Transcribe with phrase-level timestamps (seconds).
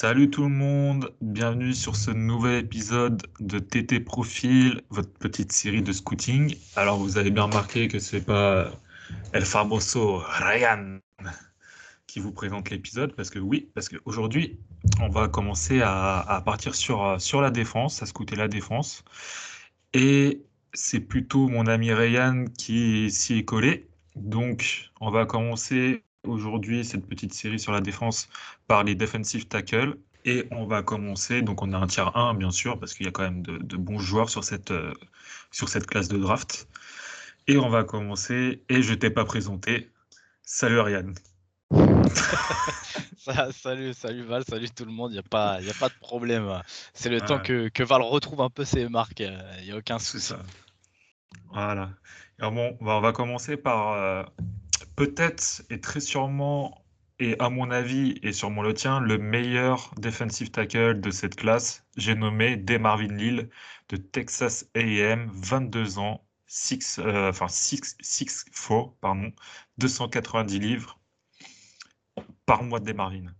[0.00, 5.82] Salut tout le monde, bienvenue sur ce nouvel épisode de TT Profil, votre petite série
[5.82, 6.54] de scouting.
[6.76, 8.70] Alors vous avez bien remarqué que c'est pas
[9.32, 11.00] El Famoso Ryan
[12.06, 14.60] qui vous présente l'épisode, parce que oui, parce qu'aujourd'hui
[15.00, 19.02] on va commencer à, partir sur, sur la défense, à scouter la défense.
[19.94, 20.44] Et
[20.74, 23.88] c'est plutôt mon ami Ryan qui s'y est collé.
[24.14, 28.28] Donc on va commencer aujourd'hui cette petite série sur la défense
[28.66, 29.96] par les defensive tackles.
[30.24, 33.08] Et on va commencer, donc on a un tiers 1 bien sûr, parce qu'il y
[33.08, 34.92] a quand même de, bons joueurs sur cette, euh,
[35.52, 36.68] sur cette classe de draft.
[37.46, 39.90] Et on va commencer, et je t'ai pas présenté.
[40.42, 41.14] Salut Ariane.
[43.52, 46.62] salut, salut Val, salut tout le monde, il n'y a, pas, a pas de problème.
[46.94, 49.98] C'est le temps que, que, Val retrouve un peu ses marques, il n'y a aucun
[49.98, 50.34] souci.
[51.52, 51.90] Voilà.
[52.38, 54.22] Alors bon, on va commencer par euh,
[54.98, 56.84] peut-être et très sûrement,
[57.20, 61.84] et à mon avis et sûrement le tien, le meilleur defensive tackle de cette classe.
[61.96, 62.78] J'ai nommé D.
[62.78, 63.48] Marvin Lille
[63.90, 69.32] de Texas AM, 22 ans, 6, euh, enfin 6, 6 4, pardon,
[69.78, 70.98] 290 livres
[72.44, 73.37] par mois de D.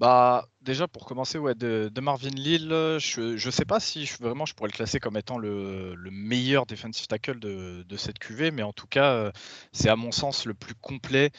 [0.00, 4.46] Bah, déjà pour commencer, ouais, de, Marvin Lille, je ne sais pas si je, vraiment
[4.46, 8.72] je pourrais le classer comme étant le, meilleur defensive tackle de, cette QV, mais en
[8.72, 9.30] tout cas, euh,
[9.72, 11.32] c'est à mon sens le plus complet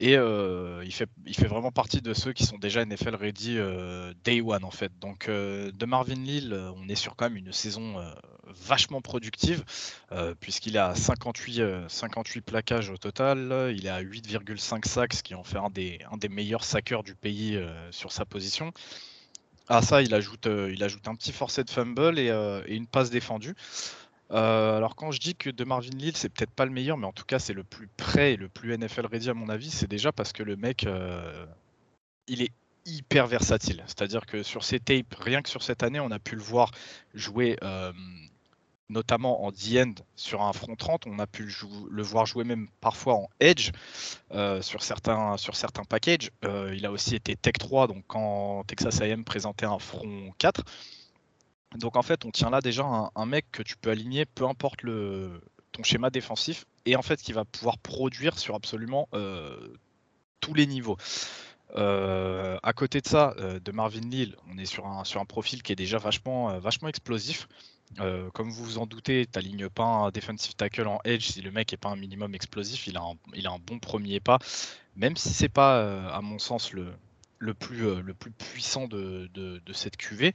[0.00, 3.58] et euh, il, fait, il fait vraiment partie de ceux qui sont déjà NFL ready
[3.58, 4.90] euh, day one en fait.
[4.98, 8.02] Donc euh, de Marvin Lille, on est sur quand même une saison
[8.46, 9.62] vachement productive
[10.40, 13.74] puisqu'il a 58, 58 plaquages au total.
[13.76, 18.10] Il à 8,5 sacs, ce qui en fait un des, meilleurs sackers du pays sur
[18.10, 18.72] sa position.
[19.68, 22.30] À ça, il ajoute, il ajoute un petit forcé de fumble et
[22.68, 23.54] une passe défendue.
[24.32, 27.06] Euh, alors quand je dis que de Marvin Lille, c'est peut-être pas le meilleur, mais
[27.06, 29.70] en tout cas c'est le plus près et le plus NFL ready à mon avis,
[29.70, 31.46] c'est déjà parce que le mec, euh,
[32.28, 32.52] il est
[32.86, 33.82] hyper versatile.
[33.86, 36.70] C'est-à-dire que sur ses tapes, rien que sur cette année, on a pu le voir
[37.12, 37.92] jouer euh,
[38.88, 41.52] notamment en D-end sur un front 30, on a pu
[41.90, 43.70] le, voir jouer même parfois en edge
[44.60, 46.30] sur, certains, sur certains packages.
[46.42, 50.64] il a aussi été Tech 3, donc quand Texas AM présentait un front 4.
[51.76, 54.80] Donc en fait, on tient là déjà un, mec que tu peux aligner, peu importe
[55.72, 59.74] ton schéma défensif, et en fait qui va pouvoir produire sur absolument euh,
[60.40, 60.96] tous les niveaux.
[61.76, 65.72] Euh, à côté de ça, euh, de Marvin Lille, on est sur un, profil qui
[65.72, 67.46] est déjà vachement, explosif.
[67.96, 71.52] comme vous vous en doutez, tu n'alignes pas un defensive tackle en edge si le
[71.52, 72.88] mec n'est pas un minimum explosif.
[72.88, 73.14] Il a un,
[73.44, 74.40] a un bon premier pas,
[74.96, 77.86] même si c'est pas, à mon sens, le, plus,
[78.36, 80.32] puissant de, de, de cette QV.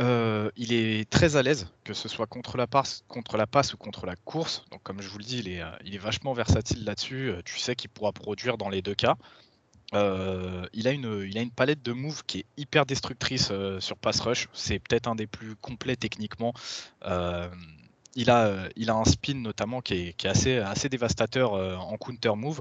[0.00, 3.74] Euh, il est très à l'aise, que ce soit contre la, passe, contre la passe
[3.74, 4.64] ou contre la course.
[4.72, 7.30] Donc, comme je vous le dis, il est, euh, vachement versatile là-dessus.
[7.30, 9.16] Euh, tu sais qu'il pourra produire dans les deux cas.
[9.92, 14.48] il, a une, palette de moves qui est hyper destructrice sur pass rush.
[14.52, 16.52] C'est peut-être un des plus complets techniquement.
[17.04, 22.60] il, a, un spin notamment qui est, assez dévastateur en counter move.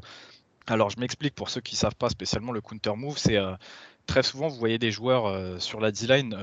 [0.68, 3.18] Alors, je m'explique pour ceux qui ne savent pas spécialement le counter move.
[3.18, 3.40] C'est
[4.06, 6.38] très souvent, vous voyez des joueurs sur la D-line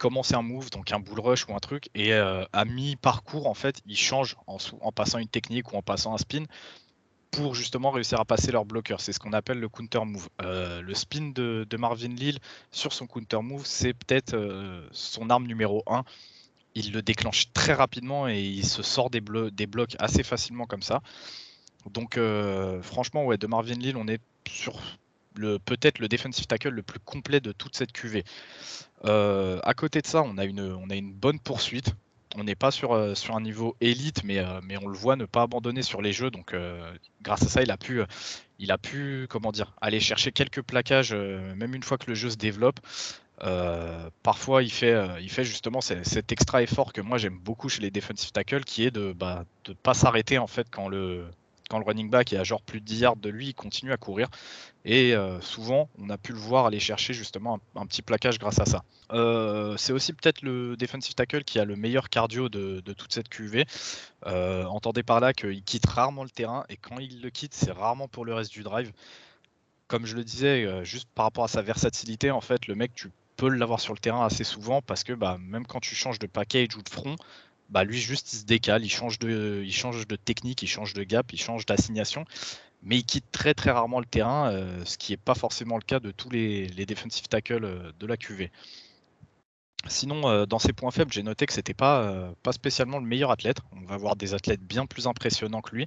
[0.00, 3.54] commencer un move, donc un bull rush ou un truc, et euh, à mi-parcours, en
[3.54, 6.44] fait, ils changent en, passant une technique ou en passant un spin
[7.30, 9.00] pour justement réussir à passer leur bloqueur.
[9.00, 10.28] C'est ce qu'on appelle le counter move.
[10.42, 12.38] Euh, le spin de, Marvin Lille
[12.72, 16.02] sur son counter move, c'est peut-être euh, son arme numéro 1.
[16.74, 21.02] Il le déclenche très rapidement et il se sort des, blocs assez facilement comme ça.
[21.90, 22.18] Donc
[22.82, 24.80] franchement, de Marvin Lille, on est sur
[25.64, 28.22] peut-être le defensive tackle le plus complet de toute cette QV.
[29.04, 31.94] Euh, à côté de ça, on a une, bonne poursuite.
[32.36, 35.24] On n'est pas sur, euh, un niveau élite, mais, euh, mais on le voit ne
[35.24, 36.30] pas abandonner sur les jeux.
[36.30, 36.54] Donc,
[37.22, 37.70] grâce à ça, il
[38.70, 42.36] a pu, comment dire, aller chercher quelques plaquages, même une fois que le jeu se
[42.36, 42.80] développe.
[44.22, 48.64] parfois, il fait, justement cet extra effort que moi j'aime beaucoup chez les defensive tackles,
[48.64, 49.44] qui est de ne bah,
[49.82, 51.26] pas s'arrêter en fait quand le,
[51.70, 53.92] quand le running back est à genre plus de 10 yards de lui, il continue
[53.92, 54.28] à courir.
[54.84, 58.58] Et euh, souvent, on a pu le voir aller chercher justement un, petit plaquage grâce
[58.58, 58.82] à ça.
[59.12, 63.28] Euh, c'est aussi peut-être le defensive tackle qui a le meilleur cardio de, toute cette
[63.28, 63.66] QV.
[64.26, 67.70] Euh, entendez par là qu'il quitte rarement le terrain et quand il le quitte, c'est
[67.70, 68.92] rarement pour le reste du drive.
[69.86, 73.10] Comme je le disais, juste par rapport à sa versatilité, en fait, le mec, tu
[73.36, 76.26] peux l'avoir sur le terrain assez souvent parce que bah, même quand tu changes de
[76.26, 77.16] package ou de front,
[77.70, 80.92] bah lui juste il se décale, il change de, il change de technique, il change
[80.92, 82.24] de gap, il change d'assignation,
[82.82, 85.82] mais il quitte très très rarement le terrain, euh, ce qui n'est pas forcément le
[85.82, 88.50] cas de tous les, les defensive tackles euh, de la QV.
[89.86, 93.30] Sinon, euh, dans ses points faibles, j'ai noté que c'était pas, pas spécialement le meilleur
[93.30, 93.58] athlète.
[93.72, 95.86] On va avoir des athlètes bien plus impressionnants que lui.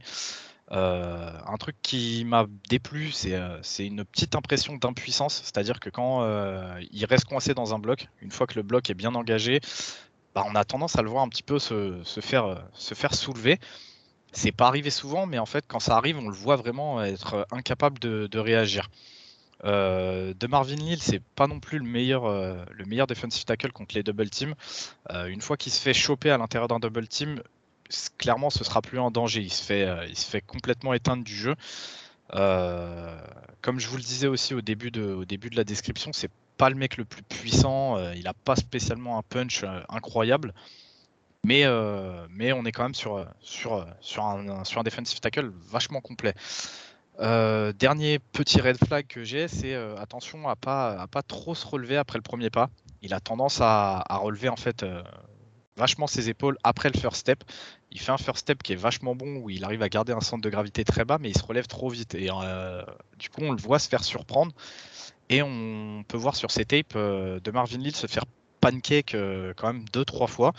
[0.71, 6.25] un truc qui m'a déplu, c'est une petite impression d'impuissance, c'est-à-dire que quand
[6.91, 9.61] il reste coincé dans un bloc, une fois que le bloc est bien engagé,
[10.35, 13.59] bah, on a tendance à le voir un petit peu se, faire, se faire soulever.
[14.31, 17.45] C'est pas arrivé souvent, mais en fait, quand ça arrive, on le voit vraiment être
[17.51, 18.89] incapable de, réagir.
[19.63, 22.65] Euh, de Marvin Lille, c'est pas non plus le meilleur, euh,
[23.07, 24.55] defensive tackle contre les double teams.
[25.11, 27.41] Euh, une fois qu'il se fait choper à l'intérieur d'un double team,
[28.17, 29.41] clairement, ce sera plus en danger.
[29.41, 31.55] Il se fait complètement éteindre du jeu.
[32.33, 36.31] Comme je vous le disais aussi au début de, au début de la description, c'est
[36.57, 37.97] pas le mec le plus puissant.
[38.13, 40.53] il n'a pas spécialement un punch incroyable.
[41.45, 45.51] Mais, euh, mais on est quand même sur, sur, sur, un, sur un defensive tackle
[45.69, 46.33] vachement complet.
[47.19, 51.53] Euh, dernier petit red flag que j'ai, c'est euh, attention à pas à pas trop
[51.53, 52.69] se relever après le premier pas.
[53.01, 54.85] Il a tendance à, relever en fait
[55.77, 57.43] vachement ses épaules après le first step.
[57.91, 60.21] Il fait un first step qui est vachement bon où il arrive à garder un
[60.21, 62.29] centre de gravité très bas, mais il se relève trop vite et
[63.19, 64.51] du coup on le voit se faire surprendre
[65.29, 68.25] et on peut voir sur ses tapes de Marvin Lille se faire
[68.61, 69.15] pancake
[69.55, 70.53] quand même deux trois fois.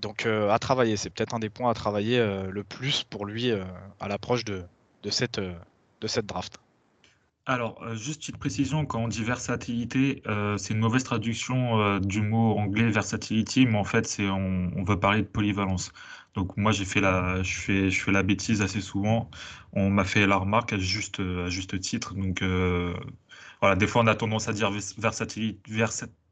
[0.00, 3.26] Donc euh, à travailler, c'est peut-être un des points à travailler euh, le plus pour
[3.26, 3.64] lui euh,
[4.00, 4.64] à l'approche de,
[5.10, 6.58] cette, de cette draft.
[7.46, 10.22] Alors, juste une précision, quand on dit versatilité,
[10.58, 15.22] c'est une mauvaise traduction du mot anglais versatility, mais en fait, c'est on, veut parler
[15.22, 15.92] de polyvalence.
[16.34, 19.30] Donc moi, j'ai fait la, je fais, je fais la bêtise assez souvent.
[19.72, 22.14] On m'a fait la remarque à juste, à juste titre.
[22.14, 22.42] Donc
[23.60, 25.60] voilà, des fois, on a tendance à dire versatilité,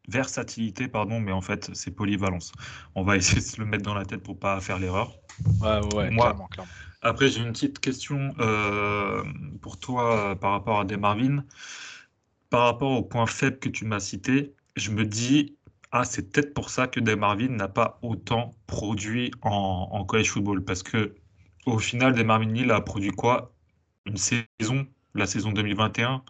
[0.08, 2.52] versatilité, pardon, mais en fait, c'est polyvalence.
[2.94, 5.12] On va essayer de se le mettre dans la tête pour pas faire l'erreur.
[5.60, 6.48] Ouais, ouais, Moi, clairement,
[7.04, 9.22] Après, j'ai une petite question euh,
[9.60, 11.44] pour toi euh, par rapport à Demarvin.
[12.48, 15.58] Par rapport au point faible que tu m'as cité, je me dis,
[15.92, 20.64] ah, c'est peut-être pour ça que Demarvin n'a pas autant produit en, college football.
[20.64, 21.14] Parce que
[21.66, 23.52] au final, Demarvin Hill a produit quoi?
[24.06, 26.24] Une saison, la saison 2021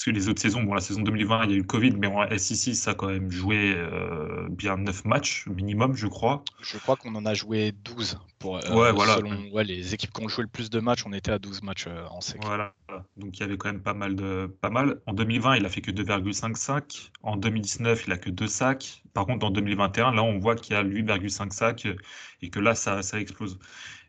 [0.00, 1.90] parce que les autres saisons, bon, la saison 2020, il y a eu le Covid,
[1.90, 6.42] mais en SEC, ça a quand même joué euh, bien 9 matchs minimum, je crois.
[6.62, 8.18] Je crois qu'on en a joué 12.
[8.38, 9.16] Pour, euh, ouais, voilà.
[9.16, 9.32] Selon
[9.62, 12.06] les équipes qui ont joué le plus de matchs, on était à 12 matchs euh,
[12.08, 12.42] en SEC.
[12.42, 12.72] Voilà.
[13.18, 14.16] Donc il y avait quand même pas mal.
[14.16, 15.02] De, pas mal.
[15.06, 17.12] En 2020, il a fait que 2,5 sacs.
[17.22, 19.02] En 2019, il a que 2 sacs.
[19.12, 21.86] Par contre, en 2021, là, on voit qu'il y a 8,5 sacs
[22.40, 23.58] et que là, ça, ça explose.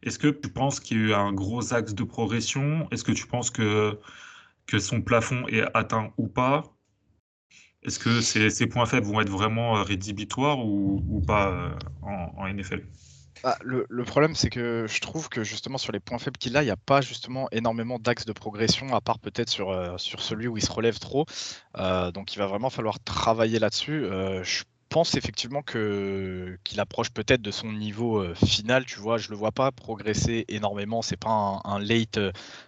[0.03, 2.87] Est-ce que tu penses qu'il y a eu un gros axe de progression?
[2.91, 3.99] Est-ce que tu penses que
[4.71, 6.63] que son plafond est atteint ou pas
[7.83, 11.69] Est-ce que ces, points faibles vont être vraiment euh, rédhibitoires ou, pas euh,
[12.37, 12.87] en, NFL
[13.43, 16.61] bah, le, problème, c'est que je trouve que justement sur les points faibles qu'il a,
[16.61, 20.21] il n'y a pas justement énormément d'axes de progression, à part peut-être sur, euh, sur
[20.21, 21.25] celui où il se relève trop.
[22.13, 24.05] donc il va vraiment falloir travailler là-dessus.
[24.43, 28.85] je pense effectivement que qu'il approche peut-être de son niveau final.
[28.85, 31.01] Tu vois, je le vois pas progresser énormément.
[31.01, 32.19] C'est pas un, late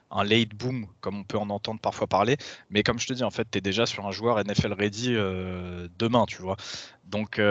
[0.09, 2.37] un late boom comme on peut en entendre parfois parler.
[2.69, 5.13] Mais comme je te dis, en fait, tu es déjà sur un joueur NFL ready
[5.99, 6.25] demain.
[6.25, 6.55] Tu vois,
[7.05, 7.41] donc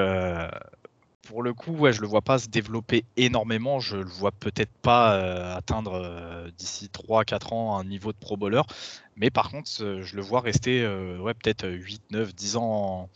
[1.29, 3.79] pour le coup, ouais, je le vois pas se développer énormément.
[3.79, 8.63] Je le vois peut-être pas atteindre d'ici 3-4 ans un niveau de pro bowler.
[9.17, 10.87] Mais par contre, je le vois rester
[11.21, 13.11] ouais, peut-être 8, 9, 10 ans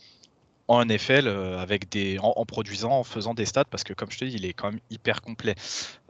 [0.67, 4.17] en NFL euh, avec des, en, produisant, en faisant des stats, parce que comme je
[4.17, 5.55] te dis, il est quand même hyper complet.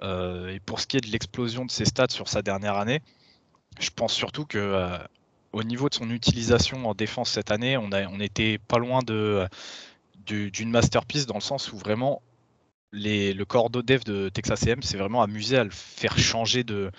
[0.02, 3.02] Euh, et pour ce qui est de l'explosion de ses stats sur sa dernière année,
[3.80, 4.98] je pense surtout que euh,
[5.54, 9.48] au niveau de son utilisation en défense cette année, on, était pas loin de
[10.26, 12.22] d'une masterpiece dans le sens où vraiment
[12.92, 16.92] le corps dev de Texas AM s'est vraiment amusé à le faire changer de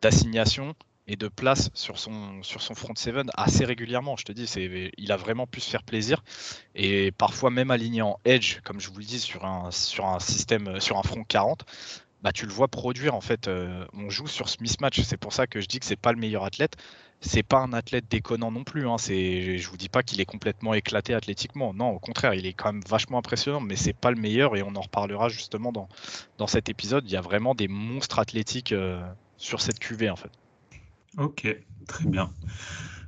[0.00, 0.76] d'assignation
[1.08, 4.16] et de place sur son, sur son front seven assez régulièrement.
[4.16, 4.50] Je te dis,
[4.98, 6.22] il a vraiment pu se faire plaisir
[6.74, 10.18] et parfois même aligné en edge, comme je vous le dis, sur un, sur un
[10.18, 11.64] système, sur un front 40.
[12.22, 13.46] Bah, tu le vois produire en fait.
[13.46, 15.00] Euh, on joue sur ce mismatch.
[15.02, 16.76] C'est pour ça que je dis que c'est pas le meilleur athlète.
[17.20, 18.88] C'est pas un athlète déconnant non plus.
[18.88, 18.98] Hein.
[18.98, 21.72] C'est, je vous dis pas qu'il est complètement éclaté athlétiquement.
[21.72, 24.62] Non, au contraire, il est quand même vachement impressionnant, mais c'est pas le meilleur et
[24.62, 25.88] on en reparlera justement dans,
[26.38, 27.04] dans cet épisode.
[27.06, 29.00] Il y a vraiment des monstres athlétiques euh,
[29.36, 30.30] sur cette cuvée en fait.
[31.18, 31.46] Ok,
[31.86, 32.30] très bien.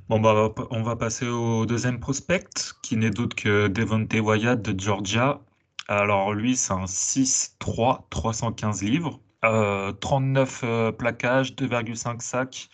[0.09, 4.79] Bon, bah, on va passer au deuxième prospect, qui n'est d'autre que Devonte Wyatt de
[4.79, 5.41] Georgia.
[5.87, 12.69] Alors, lui, c'est un 6-3, 315 livres, 39 euh, euh, plaquages, 2,5 sacs,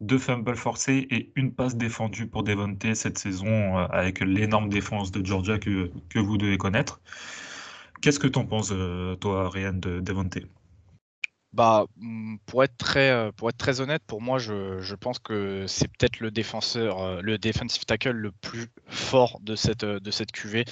[0.00, 5.12] 2 fumbles forcés et une passe défendue pour Devonte cette saison, euh, avec l'énorme défense
[5.12, 7.00] de Georgia que, vous devez connaître.
[8.00, 8.72] Qu'est-ce que tu en penses,
[9.20, 10.38] toi, Ryan, de Devonte
[11.52, 15.18] bah, mmh, pour être très, euh, pour être très honnête, pour moi, je, je pense
[15.18, 19.98] que c'est peut-être le défenseur, euh, le defensive tackle le plus fort de cette, euh,
[19.98, 20.64] de cette QV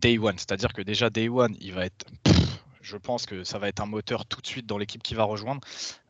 [0.00, 0.38] day one.
[0.38, 2.06] C'est-à-dire que déjà day one, il va être,
[2.80, 5.24] je pense que ça va être un moteur tout de suite dans l'équipe qui va
[5.24, 5.60] rejoindre.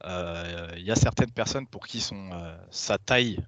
[0.05, 2.31] Il y a certaines personnes pour qui son,
[2.71, 3.39] sa taille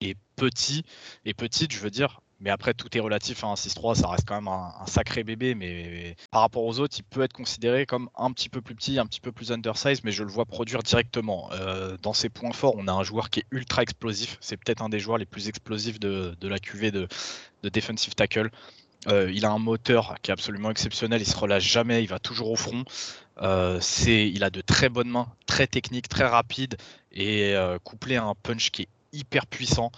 [0.00, 0.84] est petit,
[1.24, 3.44] et petite, je veux dire, mais après, tout est relatif.
[3.44, 5.54] Un 6-3, ça reste quand même un, sacré bébé.
[5.54, 8.98] Mais par rapport aux autres, il peut être considéré comme un petit peu plus petit,
[8.98, 10.04] un petit peu plus undersized.
[10.04, 11.50] Mais je le vois produire directement.
[11.52, 14.38] Euh, dans ses points forts, on a un joueur qui est ultra explosif.
[14.40, 17.08] C'est peut-être un des joueurs les plus explosifs de, la QV de,
[17.62, 18.50] defensive tackle.
[19.06, 21.20] Euh, il a un moteur qui est absolument exceptionnel.
[21.20, 22.02] Il se relâche jamais.
[22.02, 22.84] Il va toujours au front.
[23.42, 26.76] Euh, il a de très bonnes mains, très techniques, très rapides
[27.12, 27.54] et
[27.84, 29.90] couplé à un punch qui est hyper puissant.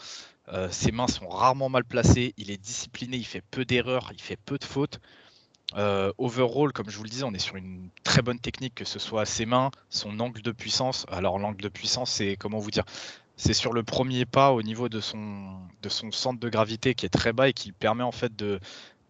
[0.49, 4.20] Euh, ses mains sont rarement mal placées, il est discipliné, il fait peu d'erreurs, il
[4.20, 5.00] fait peu de fautes.
[5.76, 8.84] Euh, overall, comme je vous le disais, on est sur une très bonne technique, que
[8.84, 11.06] ce soit ses mains, son angle de puissance.
[11.08, 12.84] Alors l'angle de puissance, c'est comment vous dire
[13.37, 17.06] C'est sur le premier pas au niveau de son, de son centre de gravité qui
[17.06, 18.61] est très bas et qui permet en fait de,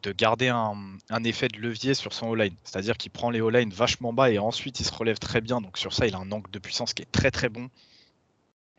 [0.03, 3.73] de garder un, effet de levier sur son all line C'est-à-dire qu'il prend les all-line
[3.73, 5.61] vachement bas et ensuite il se relève très bien.
[5.61, 7.71] Donc sur ça, il a un angle de puissance qui est très très bon.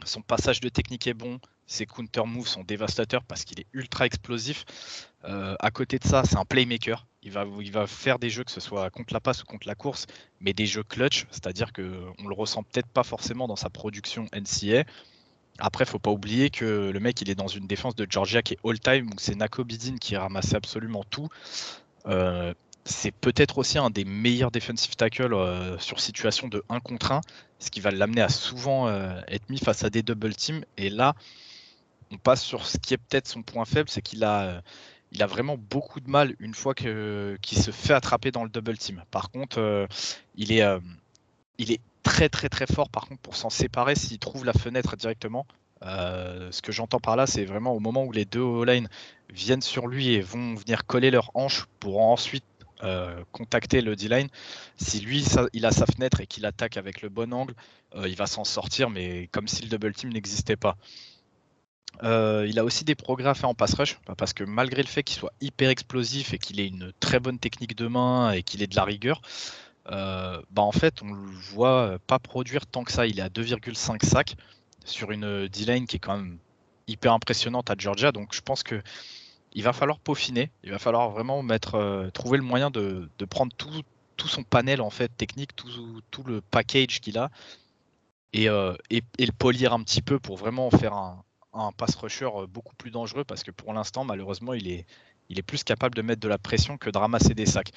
[0.05, 1.39] Son passage de technique est bon.
[1.65, 4.65] Ses counter moves sont dévastateurs parce qu'il est ultra explosif.
[5.25, 7.07] Euh, à côté de ça, c'est un playmaker.
[7.21, 9.67] Il va, il va faire des jeux, que ce soit contre la passe ou contre
[9.67, 10.07] la course,
[10.41, 14.83] mais des jeux clutch, c'est-à-dire qu'on le ressent peut-être pas forcément dans sa production NCA.
[15.59, 18.55] Après, faut pas oublier que le mec, il est dans une défense de Georgia qui
[18.55, 21.29] est all-time, où c'est Nako Bidin qui ramassé absolument tout.
[22.07, 22.53] Euh,
[22.83, 27.21] c'est peut-être aussi un des meilleurs defensive tackles euh, sur situation de 1 contre 1,
[27.59, 28.89] ce qui va l'amener à souvent
[29.29, 30.65] être mis face à des double teams.
[30.75, 31.15] Et là,
[32.13, 34.61] on passe sur ce qui est peut-être son point faible, c'est qu'il a,
[35.13, 38.77] il a vraiment beaucoup de mal une fois qu'il se fait attraper dans le double
[38.77, 39.03] team.
[39.11, 39.87] Par contre, euh,
[40.35, 40.79] il, est, euh,
[41.57, 44.97] il est très très très fort par contre pour s'en séparer s'il trouve la fenêtre
[44.97, 45.45] directement.
[45.83, 48.89] Euh, ce que j'entends par là, c'est vraiment au moment où les deux O-line
[49.31, 52.43] viennent sur lui et vont venir coller leurs hanches pour ensuite
[53.31, 54.27] contacter le D-line.
[54.75, 57.53] Si lui, il a sa fenêtre et qu'il attaque avec le bon angle,
[57.95, 60.75] il va s'en sortir, mais comme si le double team n'existait pas.
[62.01, 64.87] Euh, il a aussi des progrès à faire en pass rush, parce que malgré le
[64.87, 68.41] fait qu'il soit hyper explosif et qu'il ait une très bonne technique de main et
[68.43, 69.21] qu'il ait de la rigueur,
[69.91, 73.05] euh, bah en fait on le voit pas produire tant que ça.
[73.05, 74.35] Il est à 2,5 sacs
[74.85, 76.39] sur une D-line qui est quand même
[76.87, 78.81] hyper impressionnante à Georgia, donc je pense que
[79.53, 83.53] il va falloir peaufiner, il va falloir vraiment mettre, euh, trouver le moyen de, prendre
[83.55, 83.69] tout,
[84.25, 87.29] son panel en fait technique, tout, le package qu'il a
[88.33, 91.23] et, et, et, le polir un petit peu pour vraiment faire un,
[91.53, 94.85] un pass rusher euh, beaucoup plus dangereux parce que pour l'instant, malheureusement, il est,
[95.29, 97.71] il est plus capable de mettre de la pression que de ramasser des sacs.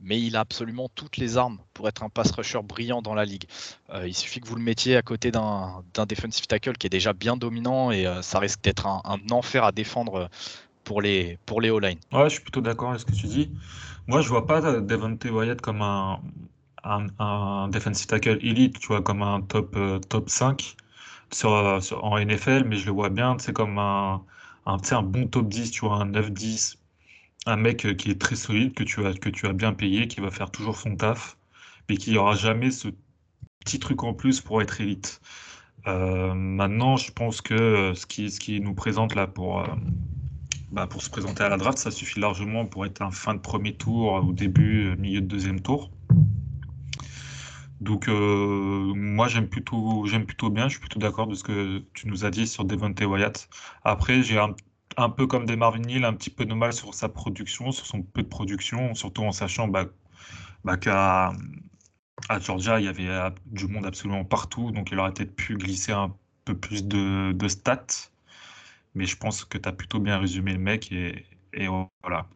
[0.00, 3.24] Mais il a absolument toutes les armes pour être un pass rusher brillant dans la
[3.24, 3.44] ligue.
[3.90, 7.12] Euh, il suffit que vous le mettiez à côté d'un defensive tackle qui est déjà
[7.12, 10.28] bien dominant et euh, ça risque d'être un, enfer à défendre
[10.82, 11.98] pour les, pour les O-line.
[12.12, 13.50] Ouais, je suis plutôt d'accord avec ce que tu dis.
[14.08, 16.18] Moi, je vois pas Devontae Wyatt comme un,
[16.82, 20.76] un, defensive tackle elite, tu vois, comme un top, top 5
[21.34, 21.50] sur,
[22.02, 24.22] en NFL, mais je le vois bien, c'est comme un,
[24.66, 26.76] un, un bon top 10, tu vois, un 9-10,
[27.46, 30.50] un mec euh, qui est très solide, que tu as, bien payé, qui va faire
[30.50, 31.36] toujours son taf,
[31.88, 32.88] mais qui n'aura jamais ce
[33.60, 35.20] petit truc en plus pour être élite.
[35.86, 39.64] Euh, maintenant, je pense que euh, ce qui, nous présente là pour,
[40.70, 43.40] bah, pour se présenter à la draft, ça suffit largement pour être un fin de
[43.40, 45.90] premier tour ou début, milieu de deuxième tour.
[47.82, 50.68] Donc, euh, moi, j'aime plutôt, j'aime plutôt bien.
[50.68, 53.48] Je suis plutôt d'accord de ce que tu nous as dit sur Devonte Wyatt.
[53.84, 57.08] Après, j'ai un, peu comme des Marvin Hill, un petit peu de mal sur sa
[57.08, 59.86] production, sur son peu de production, surtout en sachant bah,
[60.64, 61.32] bah, qu'à
[62.40, 65.92] Georgia, il y avait euh, du monde absolument partout, donc il aurait peut-être pu glisser
[65.92, 68.10] un peu plus de, stats.
[68.94, 71.26] Mais je pense que tu as plutôt bien résumé le mec et
[72.02, 72.28] voilà.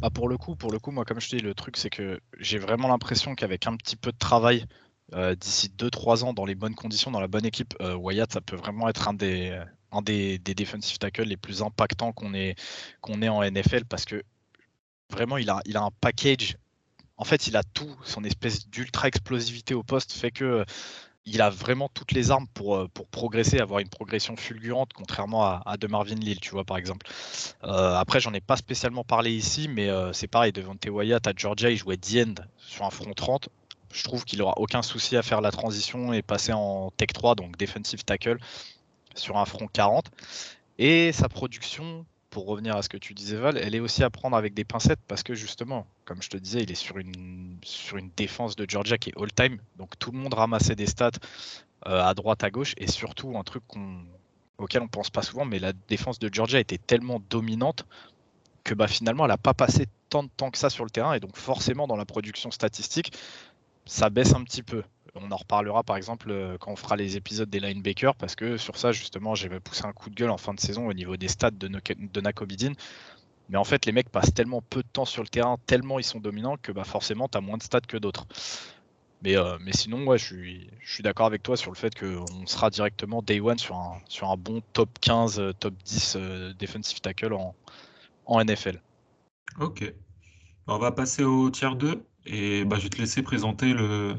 [0.00, 1.90] Bah pour le coup, pour le coup, moi comme je te dis, le truc c'est
[1.90, 4.66] que j'ai vraiment l'impression qu'avec un petit peu de travail,
[5.14, 8.40] euh, d'ici 2-3 ans, dans les bonnes conditions, dans la bonne équipe, euh, Wyatt, ça
[8.40, 9.60] peut vraiment être un des,
[9.92, 12.56] un defensive tackles les plus impactants qu'on ait,
[13.02, 14.22] en NFL parce que
[15.10, 16.56] vraiment il a, il a un package.
[17.18, 17.94] En fait, il a tout.
[18.04, 20.64] Son espèce d'ultra explosivité au poste fait que
[21.24, 25.44] il a vraiment toutes les armes pour, euh, pour progresser, avoir une progression fulgurante, contrairement
[25.44, 27.06] à, de Marvin Lille, tu vois, par exemple.
[27.64, 31.32] Euh, après, j'en ai pas spécialement parlé ici, mais euh, c'est pareil, devant Wyatt à
[31.36, 33.48] Georgia, il jouait D-end sur un front 30.
[33.92, 37.34] Je trouve qu'il aura aucun souci à faire la transition et passer en Tech 3,
[37.34, 38.38] donc defensive tackle,
[39.14, 40.10] sur un front 40.
[40.78, 44.08] Et sa production, pour revenir à ce que tu disais Val, elle est aussi à
[44.08, 47.58] prendre avec des pincettes parce que justement, comme je te disais, il est sur une,
[47.62, 49.58] sur une défense de Georgia qui est all-time.
[49.76, 51.10] Donc tout le monde ramassait des stats
[51.86, 52.72] euh, à droite, à gauche.
[52.78, 53.62] Et surtout, un truc
[54.56, 57.84] auquel on pense pas souvent, mais la défense de Georgia était tellement dominante
[58.64, 61.12] que bah, finalement, elle n'a pas passé tant de temps que ça sur le terrain,
[61.12, 63.12] et donc forcément, dans la production statistique,
[63.84, 64.82] ça baisse un petit peu.
[65.14, 68.56] On en reparlera par exemple euh, quand on fera les épisodes des linebackers, parce que
[68.56, 71.16] sur ça, justement, j'ai poussé un coup de gueule en fin de saison au niveau
[71.16, 71.68] des stats de.
[73.48, 76.04] Mais en fait, les mecs passent tellement peu de temps sur le terrain, tellement ils
[76.04, 78.26] sont dominants, que bah, forcément, tu moins de stats que d'autres.
[79.22, 83.40] Mais, euh, sinon, je suis, d'accord avec toi sur le fait qu'on sera directement day
[83.40, 87.54] one sur un, bon top 15, euh, top 10 euh, defensive tackle en,
[88.26, 88.80] en NFL.
[89.60, 89.92] Ok.
[90.66, 94.16] On va passer au tiers 2 et bah, je vais te laisser présenter le,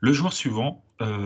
[0.00, 0.82] le joueur suivant,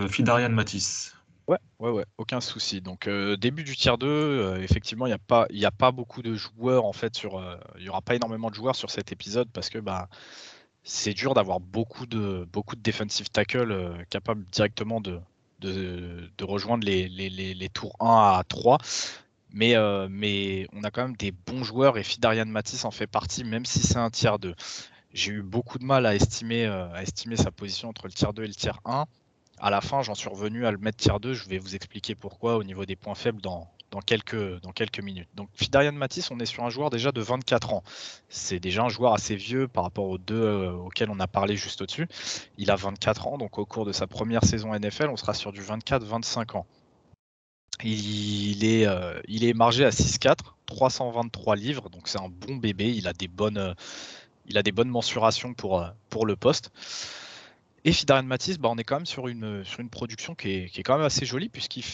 [0.09, 1.15] Fidarian Matisse.
[1.47, 2.81] Ouais, ouais, ouais, aucun souci.
[2.81, 6.85] Donc début du tiers 2, effectivement, il n'y a, pas, a pas beaucoup de joueurs
[6.85, 7.41] en fait sur.
[7.77, 10.09] Il n'y aura pas énormément de joueurs sur cet épisode parce que bah,
[10.83, 15.21] c'est dur d'avoir beaucoup de, beaucoup de defensive tackle euh, capables directement de,
[15.61, 18.07] de, rejoindre les, les, tours 1
[18.39, 18.79] à 3.
[19.53, 23.09] Mais, euh, mais on a quand même des bons joueurs et Fidarian Matisse en fait
[23.09, 24.55] partie, même si c'est un tiers 2.
[25.13, 28.33] J'ai eu beaucoup de mal à estimer, euh, à estimer sa position entre le tiers
[28.33, 29.07] 2 et le tiers 1.
[29.59, 31.35] À la fin, j'en suis revenu à le mettre tiers 2.
[31.35, 35.01] Je vais vous expliquer pourquoi au niveau des points faibles dans, dans quelques, dans quelques
[35.01, 35.29] minutes.
[35.35, 37.83] Donc Fidarian Matisse, on est sur un joueur déjà de 24 ans.
[38.29, 41.57] C'est déjà un joueur assez vieux par rapport aux deux euh, auxquels on a parlé
[41.57, 42.07] juste au-dessus.
[42.57, 45.53] Il a 24 ans, donc au cours de sa première saison NFL, on sera sur
[45.53, 46.67] du 24-25 ans.
[47.83, 50.37] Il est, euh, il est margé à 6-4,
[50.67, 52.93] 323 livres, donc c'est un bon bébé.
[52.95, 53.75] Il a des bonnes,
[54.51, 56.71] il a des bonnes mensurations pour, pour le poste.
[57.85, 60.69] Et Fidarian Matisse, bah, on est quand même sur une, sur une production qui est,
[60.69, 61.85] qui est quand même assez jolie, puisqu'il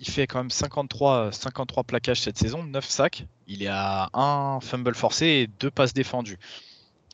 [0.00, 3.24] il fait quand même 53, 53 plaquages cette saison, 9 sacs.
[3.46, 6.38] Il est à 1 fumble forcé et 2 passes défendues.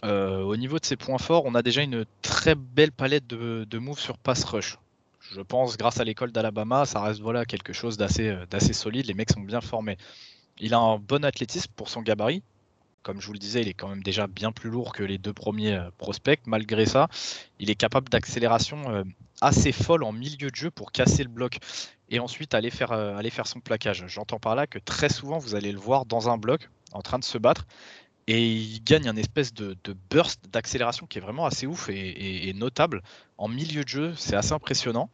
[0.04, 3.64] Euh, au niveau de ses points forts, on a déjà une très belle palette de,
[3.68, 4.78] de moves sur pass rush.
[5.30, 9.06] Je pense, grâce à l'école d'Alabama, ça reste voilà, quelque chose d'assez solide.
[9.06, 9.96] Les mecs sont bien formés.
[10.58, 12.42] Il a un bon athlétisme pour son gabarit.
[13.02, 15.18] Comme je vous le disais, il est quand même déjà bien plus lourd que les
[15.18, 16.40] deux premiers euh, prospects.
[16.46, 17.08] Malgré ça,
[17.58, 19.02] il est capable d'accélération euh,
[19.40, 21.58] assez folle en milieu de jeu pour casser le bloc
[22.10, 24.04] et ensuite aller faire, euh, aller faire son plaquage.
[24.06, 27.18] J'entends par là que très souvent, vous allez le voir dans un bloc en train
[27.18, 27.66] de se battre
[28.28, 29.76] et il gagne un espèce de,
[30.08, 33.02] burst d'accélération qui est vraiment assez ouf et, notable.
[33.36, 35.10] En milieu de jeu, c'est assez impressionnant.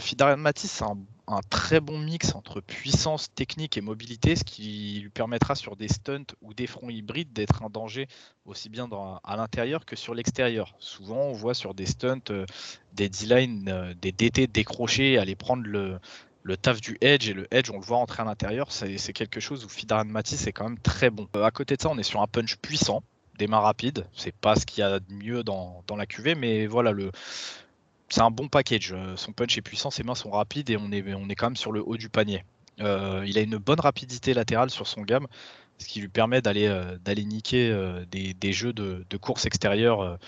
[0.00, 5.00] Fidarian Matisse, c'est un un très bon mix entre puissance technique et mobilité, ce qui
[5.02, 8.08] lui permettra sur des stunts ou des fronts hybrides d'être un danger
[8.44, 8.88] aussi bien
[9.24, 10.74] à l'intérieur que sur l'extérieur.
[10.78, 12.44] Souvent, on voit sur des stunts euh,
[12.92, 15.98] des D-line, euh, des DT décrochés, aller prendre le,
[16.42, 18.72] le taf du edge et le edge, on le voit entrer à l'intérieur.
[18.72, 21.28] C'est quelque chose où Fidaran Matisse est quand même très bon.
[21.36, 23.02] Euh, à côté de ça, on est sur un punch puissant,
[23.38, 24.06] des mains rapides.
[24.12, 27.12] C'est pas ce qu'il y a de mieux dans, dans la QV, mais voilà, le,
[28.12, 28.92] c'est un bon package.
[28.92, 31.72] Euh, son punch est puissant, ses mains sont rapides et on est, quand même sur
[31.72, 32.44] le haut du panier.
[32.80, 35.26] Euh, il a une bonne rapidité latérale sur son gamme,
[35.78, 37.74] ce qui lui permet d'aller euh, niquer
[38.10, 40.18] des, jeux de, course extérieure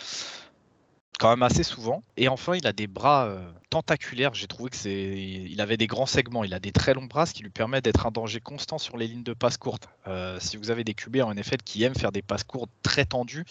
[1.19, 2.03] quand même assez souvent.
[2.17, 3.31] Et enfin, il a des bras
[3.69, 4.35] tentaculaires.
[4.35, 6.43] J'ai trouvé que il avait des grands segments.
[6.43, 8.97] Il a des très longs bras, ce qui lui permet d'être un danger constant sur
[8.97, 9.89] les lignes de passe courtes.
[10.41, 13.45] si vous avez des QB en NFL qui aiment faire des passes courtes très tendues,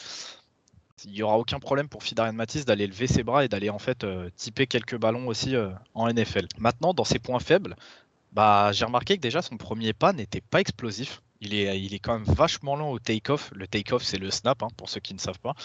[1.06, 3.80] il n'y aura aucun problème pour Fidarian Matisse d'aller lever ses bras et d'aller en
[3.80, 6.48] fait euh, typer quelques ballons aussi euh, en NFL.
[6.58, 7.76] Maintenant, dans ses points faibles,
[8.32, 11.22] bah, j'ai remarqué que déjà son premier pas n'était pas explosif.
[11.42, 13.52] Il est, il est quand même vachement lent au take-off.
[13.54, 15.56] Le take-off, c'est le snap, hein, pour ceux qui ne savent pas.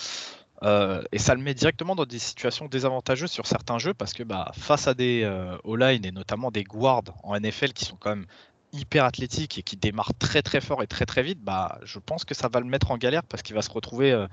[0.64, 4.24] Euh, et ça le met directement dans des situations désavantageuses sur certains jeux parce que
[4.24, 5.24] bah, face à des
[5.62, 8.26] O-line et notamment des guards en NFL qui sont quand même
[8.72, 12.24] hyper athlétiques et qui démarrent très très fort et très très vite, bah, je pense
[12.24, 14.26] que ça va le mettre en galère parce qu'il va se retrouver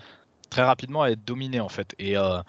[0.50, 1.96] très rapidement à être dominé en fait.
[2.00, 2.42] Et, euh,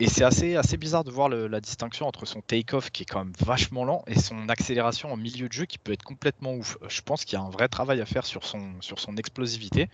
[0.00, 3.24] et c'est assez, assez bizarre de voir la distinction entre son take-off qui est quand
[3.24, 6.76] même vachement lent et son accélération en milieu de jeu qui peut être complètement ouf.
[6.88, 9.88] Je pense qu'il y a un vrai travail à faire sur son, sur son explosivité.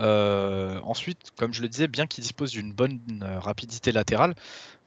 [0.00, 4.34] Euh, ensuite, comme je le disais, bien qu'il dispose d'une bonne euh, rapidité latérale,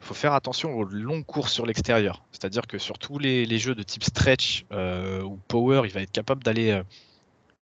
[0.02, 2.26] il faut faire attention aux longues courses sur l'extérieur.
[2.34, 6.44] C'est-à-dire que sur tous les, jeux de type stretch ou power, il va être capable
[6.44, 6.82] d'aller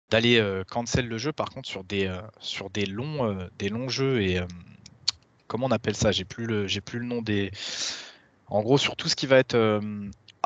[0.10, 1.32] d'aller euh, cancel le jeu.
[1.32, 4.40] Par contre, sur des, euh, sur des, longs, euh, des longs jeux et
[5.48, 6.12] comment on appelle ça?
[6.12, 7.52] J'ai plus le nom des.
[8.48, 9.82] En gros, sur tout ce qui va être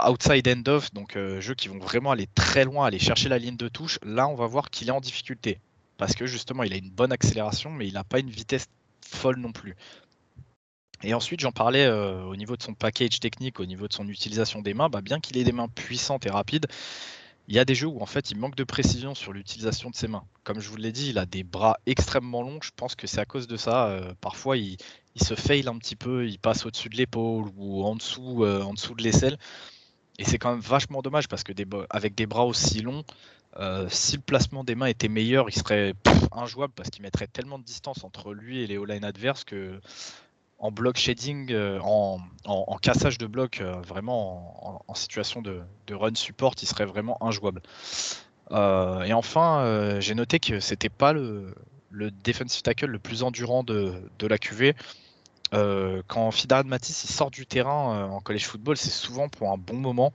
[0.08, 3.58] outside end off, donc jeux qui vont vraiment aller très loin, aller chercher la ligne
[3.58, 4.00] de touche.
[4.04, 5.60] Là, on va voir qu'il est en difficulté
[5.98, 8.68] parce que justement, il a une bonne accélération, mais il n'a pas une vitesse
[9.06, 9.76] folle non plus.
[11.04, 14.62] Et ensuite, j'en parlais au niveau de son package technique, au niveau de son utilisation
[14.62, 16.68] des mains, bah, bien qu'il ait des mains puissantes et rapides,
[17.50, 19.96] il y a des jeux où en fait il manque de précision sur l'utilisation de
[19.96, 20.24] ses mains.
[20.44, 22.60] Comme je vous l'ai dit, il a des bras extrêmement longs.
[22.62, 23.88] Je pense que c'est à cause de ça.
[23.88, 24.78] Euh, parfois, il,
[25.16, 28.74] se fail un petit peu, il passe au-dessus de l'épaule ou en dessous, euh, en
[28.74, 29.38] dessous de l'aisselle.
[30.20, 33.04] Et c'est quand même vachement dommage parce que des, avec des bras aussi longs,
[33.90, 35.96] si le placement des mains était meilleur, il serait
[36.32, 39.82] injouable parce qu'il mettrait tellement de distance entre lui et les all-line adverses que
[40.60, 42.20] en block shading, en,
[42.82, 47.62] cassage de bloc, vraiment en, situation de, run support, il serait vraiment injouable.
[48.52, 51.54] et enfin, j'ai noté que c'était pas le,
[51.92, 54.76] le defensive tackle le plus endurant de, la QV.
[55.54, 59.58] Euh, quand Fidarad Matisse sort du terrain euh, en college football, c'est souvent pour un
[59.58, 60.14] bon moment.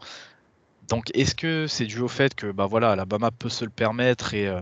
[0.88, 4.34] Donc est-ce que c'est dû au fait que bah voilà, Alabama peut se le permettre
[4.34, 4.60] et, euh,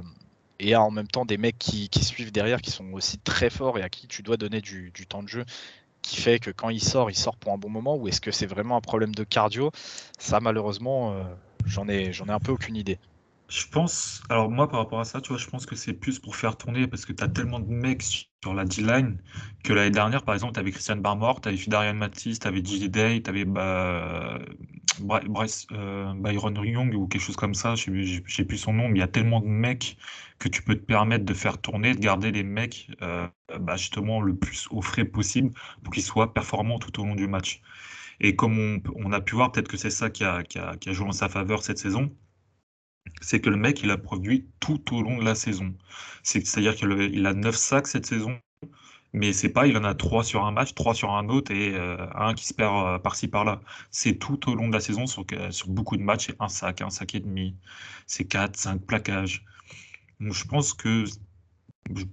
[0.62, 3.83] et en même temps des mecs qui, suivent derrière qui sont aussi très forts et
[3.83, 5.44] à qui tu dois donner du, temps de jeu
[6.03, 8.31] qui fait que quand il sort, il sort pour un bon moment ou est-ce que
[8.31, 9.70] c'est vraiment un problème de cardio?
[10.18, 11.14] Ça malheureusement,
[11.66, 12.98] j'en ai, j'en ai un peu aucune idée.
[13.55, 16.19] Je pense, alors moi par rapport à ça, tu vois, je pense que c'est plus
[16.19, 19.19] pour faire tourner parce que tu as tellement de mecs sur la D-line
[19.62, 22.65] que l'année dernière, par exemple, tu avais Christian Barmore, tu avais Fidarian Matisse, tu avais
[22.65, 22.88] J.D.
[22.88, 24.38] Day, tu avais bah,
[25.03, 29.01] euh, Byron Young ou quelque chose comme ça, je sais plus son nom, mais il
[29.01, 29.99] y a tellement de mecs
[30.38, 33.29] que tu peux te permettre de faire tourner, de garder les mecs euh,
[33.61, 35.53] bah, justement le plus au frais possible
[35.85, 37.61] pour qu'ils soient performants tout au long du match.
[38.21, 40.43] Et comme on, a pu voir, peut-être que c'est ça qui a
[40.87, 42.11] joué en sa faveur cette saison
[43.21, 45.75] c'est que le mec, il a produit tout au long de la saison.
[46.23, 48.38] C'est-à-dire qu'il a 9 sacs cette saison,
[49.12, 51.75] mais c'est pas, il en a 3 sur un match, 3 sur un autre et
[51.75, 53.61] euh, un qui se perd euh, par-ci par-là.
[53.91, 55.25] C'est tout au long de la saison sur,
[55.69, 57.57] beaucoup de matchs, c'est un sac, un sac et demi,
[58.07, 59.45] c'est 4, 5 plaquages.
[60.21, 61.05] Je pense que,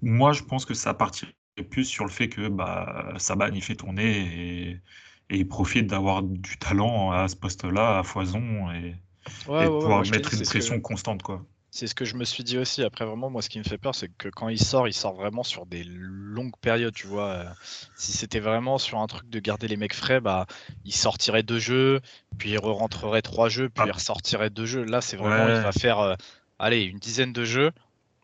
[0.02, 1.34] moi, je pense que ça partirait
[1.70, 4.82] plus sur le fait que bah, Saban, il fait tourner et,
[5.30, 8.72] et il profite d'avoir du talent à ce poste-là, à foison.
[8.72, 8.96] Et,
[9.28, 11.44] et pouvoir mettre une pression constante, quoi.
[11.72, 12.84] C'est ce que je me suis dit aussi.
[12.84, 15.14] Après, vraiment, moi, ce qui me fait peur, c'est que quand il sort, il sort
[15.14, 17.28] vraiment sur des longues périodes, tu vois.
[17.28, 17.46] Euh,
[17.96, 20.48] si c'était vraiment sur un truc de garder les mecs frais, bah,
[20.84, 22.02] il sortirait deux jeux,
[22.40, 23.88] puis il re-rentrerait trois jeux, puis ah.
[23.88, 24.84] il ressortirait deux jeux.
[24.84, 26.16] Là, c'est vraiment, il va faire, euh,
[26.58, 27.72] allez, une dizaine de jeux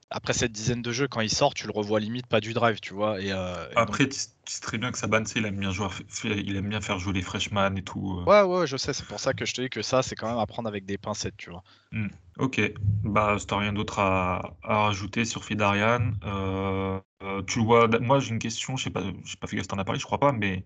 [0.10, 2.80] après cette dizaine de jeux, quand il sort, tu le revois limite pas du drive,
[2.80, 3.20] tu vois.
[3.22, 5.88] Et, euh, après, tu sais très bien que Saban, il aime bien jouer,
[6.24, 8.20] il aime bien faire jouer les freshmen et tout.
[8.20, 8.24] Euh.
[8.30, 8.94] Ouais, ouais, je sais.
[8.94, 10.86] C'est pour ça que je te dis que ça, c'est quand même à prendre avec
[10.86, 11.64] des pincettes, tu vois.
[11.92, 12.74] Hmm, ok.
[13.04, 17.00] Bah, si t'as rien d'autre à, rajouter sur Fidarian, euh,
[17.48, 17.88] tu vois.
[18.00, 18.78] Moi, j'ai une question.
[18.78, 20.66] Je sais pas, j'ai pas fait gaffe, t'en as parlé, je crois pas, mais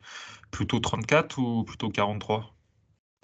[0.52, 2.59] plutôt 34 ou plutôt 43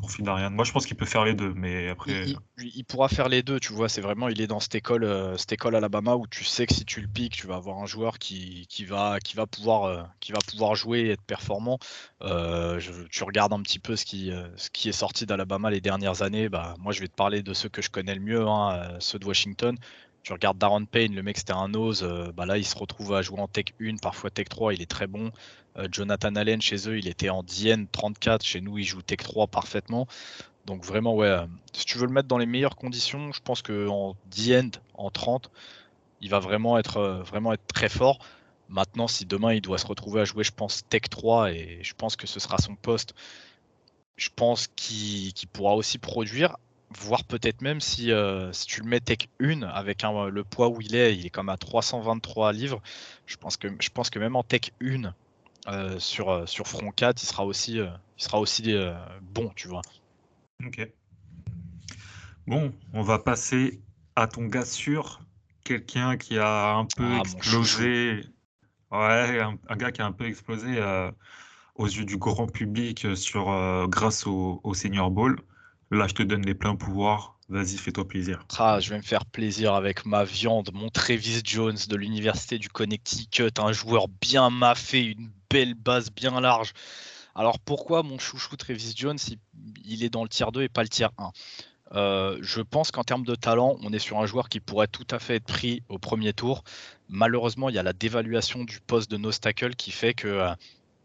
[0.08, 0.52] Fidarian.
[0.52, 2.26] Moi, je pense qu'il peut faire les deux, mais après.
[2.58, 3.90] Il, pourra faire les deux, tu vois.
[3.90, 6.74] C'est vraiment, il est dans cette école, euh, cette école Alabama où tu sais que
[6.74, 9.84] si tu le piques, tu vas avoir un joueur qui, qui va, qui va pouvoir,
[9.86, 11.80] euh, qui va pouvoir jouer et être performant.
[12.22, 12.80] Euh,
[13.10, 16.50] tu regardes un petit peu ce qui, ce qui est sorti d'Alabama les dernières années.
[16.50, 19.20] Bah, moi, je vais te parler de ceux que je connais le mieux, hein, ceux
[19.20, 19.76] de Washington.
[20.24, 22.02] Tu regardes Darren Payne, le mec c'était un nose,
[22.36, 24.90] bah là il se retrouve à jouer en Tech 1, parfois Tech 3, il est
[24.90, 25.32] très bon.
[25.78, 28.44] Euh, Jonathan Allen, chez eux, il était en DN 34.
[28.44, 30.08] Chez nous, il joue Tech 3 parfaitement.
[30.66, 33.62] Donc vraiment, ouais, euh, si tu veux le mettre dans les meilleures conditions, je pense
[33.62, 35.52] qu'en DN, en 30,
[36.22, 38.20] il va vraiment être, euh, vraiment être très fort.
[38.70, 41.94] Maintenant, si demain il doit se retrouver à jouer, je pense, Tech 3, et je
[41.94, 43.14] pense que ce sera son poste,
[44.18, 46.58] je pense qu'il pourra aussi produire,
[46.90, 48.06] voire peut-être même si,
[48.68, 51.58] tu le mets Tech 1 avec le poids où il est, il est comme à
[51.58, 52.82] 323 livres.
[53.28, 55.14] Je pense je pense que même en Tech 1,
[55.68, 58.76] euh, sur, euh, sur front 4, il sera aussi, euh, il sera aussi
[59.34, 59.82] bon, tu vois.
[60.66, 60.88] Ok.
[62.48, 63.82] Bon, on va passer
[64.16, 65.22] à ton gars sûr,
[65.64, 68.24] quelqu'un qui a un peu ah, explosé.
[68.92, 70.80] Ouais, un, gars qui a un peu explosé
[71.76, 73.46] aux yeux du grand public sur,
[73.90, 75.42] grâce au, au Senior Bowl.
[75.92, 77.35] Là, je te donne les pleins pouvoirs.
[77.48, 78.44] Vas-y, fais-toi plaisir.
[78.58, 82.70] Ah, je vais me faire plaisir avec ma viande, mon Travis Jones de l'université du
[82.70, 86.74] Connecticut, un joueur bien maffé, une belle base bien large.
[87.36, 89.20] Alors pourquoi mon chouchou Travis Jones,
[89.84, 91.32] il, est dans le tiers 2 et pas le tiers 1
[91.94, 95.06] euh, je pense qu'en termes de talent, on est sur un joueur qui pourrait tout
[95.12, 96.64] à fait être pris au premier tour.
[97.10, 100.50] Malheureusement, il y a la dévaluation du poste de Nostacle qui fait que euh,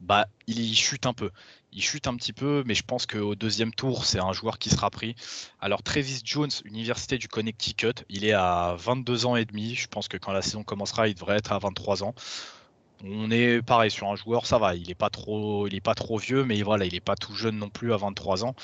[0.00, 1.30] bah, il chute un peu
[1.72, 4.70] il chute un petit peu, mais je pense qu'au deuxième tour, c'est un joueur qui
[4.70, 5.14] sera pris.
[5.60, 9.74] Alors Travis Jones, Université du Connecticut, il est à 22 ans et demi.
[9.74, 12.14] Je pense que quand la saison commencera, il devrait être à 23 ans.
[13.04, 16.44] On est pareil sur un joueur, ça va, il n'est pas trop, pas trop vieux,
[16.44, 18.54] mais voilà, il n'est pas tout jeune non plus à 23 ans.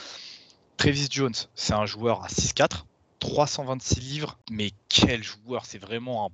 [0.76, 2.84] Travis Jones, c'est un joueur à 6-4,
[3.18, 6.30] 326 livres, mais quel joueur, c'est vraiment un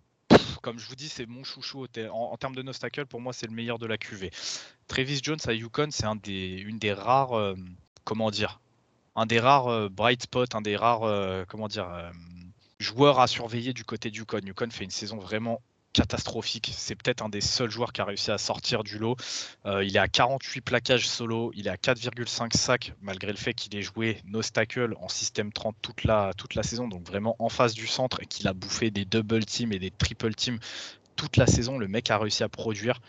[0.62, 1.86] comme je vous dis, c'est mon chouchou.
[2.12, 4.30] En, termes de nostacle, pour moi, c'est le meilleur de la QV.
[4.86, 7.54] Travis Jones à Yukon, c'est un des, une des rares, euh,
[8.04, 8.60] comment dire,
[9.16, 11.88] un des rares euh, bright spots, un des rares, euh, comment dire,
[12.78, 14.40] joueurs à surveiller du côté de Yukon.
[14.44, 15.60] Yukon fait une saison vraiment
[15.92, 16.72] catastrophique.
[16.76, 19.16] C'est peut-être un des seuls joueurs qui a réussi à sortir du lot.
[19.66, 23.54] Euh, il est à 48 plaquages solo, il est à 4,5 sacs, malgré le fait
[23.54, 27.36] qu'il ait joué no stackle en système 30 toute la, toute la saison, donc vraiment
[27.38, 30.58] en face du centre et qu'il a bouffé des double teams et des triple teams
[31.16, 31.78] toute la saison.
[31.78, 33.00] Le mec a réussi à produire.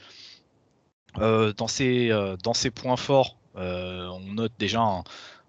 [1.19, 5.03] Euh, dans, ses, euh, dans ses points forts, on note déjà un,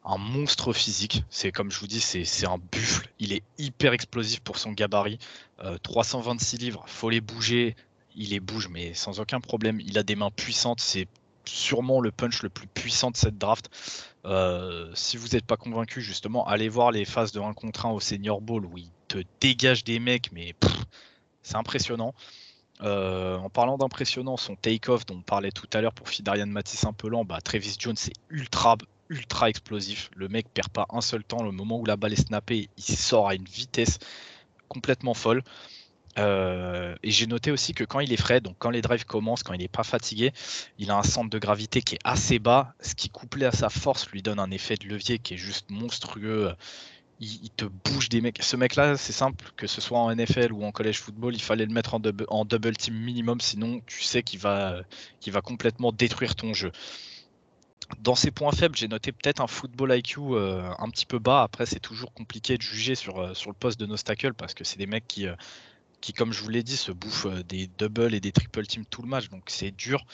[0.04, 1.24] un monstre physique.
[1.30, 3.08] C'est comme je vous dis, c'est un buffle.
[3.18, 5.18] Il est hyper explosif pour son gabarit.
[5.82, 7.76] 326 euh, livres, faut les bouger.
[8.16, 9.80] Il les bouge, mais sans aucun problème.
[9.80, 10.80] Il a des mains puissantes.
[10.80, 11.08] C'est
[11.46, 13.70] sûrement le punch le plus puissant de cette draft.
[14.24, 17.90] Euh, si vous n'êtes pas convaincu, justement, allez voir les phases de 1 contre 1
[17.90, 20.54] au Senior Bowl où il te dégage des mecs, mais
[21.42, 22.14] c'est impressionnant.
[22.82, 26.84] Euh, en parlant d'impressionnant, son take-off dont on parlait tout à l'heure pour Fidarian Matisse
[26.84, 28.76] un peu lent, bah, Travis Jones c'est ultra
[29.14, 30.10] ultra explosif.
[30.16, 31.42] Le mec perd pas un seul temps.
[31.42, 33.98] Le moment où la balle est snappée, il sort à une vitesse
[34.68, 35.42] complètement folle.
[36.18, 39.42] Euh, et j'ai noté aussi que quand il est frais, donc quand les drives commencent,
[39.42, 40.32] quand il n'est pas fatigué,
[40.78, 43.68] il a un centre de gravité qui est assez bas, ce qui couplé à sa
[43.68, 46.52] force lui donne un effet de levier qui est juste monstrueux.
[47.20, 48.42] Il, te bouge des mecs.
[48.42, 51.64] Ce mec-là, c'est simple, que ce soit en NFL ou en college football, il fallait
[51.64, 54.84] le mettre en, double team minimum, sinon tu sais qu'il va
[55.42, 56.70] complètement détruire ton jeu.
[58.00, 61.42] Dans ses points faibles, j'ai noté peut-être un football IQ euh, un petit peu bas.
[61.42, 64.64] Après, c'est toujours compliqué de juger sur, euh, sur le poste de Nostacle parce que
[64.64, 65.34] c'est des mecs qui, euh,
[66.00, 69.02] qui, comme je vous l'ai dit, se bouffent des doubles et des triple teams tout
[69.02, 69.28] le match.
[69.28, 70.04] Donc c'est dur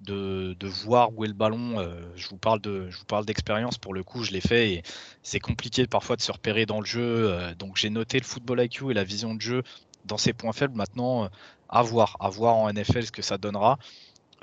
[0.00, 1.78] de, de, voir où est le ballon.
[2.16, 2.88] je vous parle de,
[3.24, 4.82] d'expérience pour le coup, je l'ai fait et
[5.22, 7.54] c'est compliqué parfois de se repérer dans le jeu.
[7.56, 9.62] donc j'ai noté le football IQ et la vision de jeu
[10.04, 10.74] dans ses points faibles.
[10.74, 11.30] Maintenant,
[11.68, 13.78] à voir, à voir en NFL ce que ça donnera.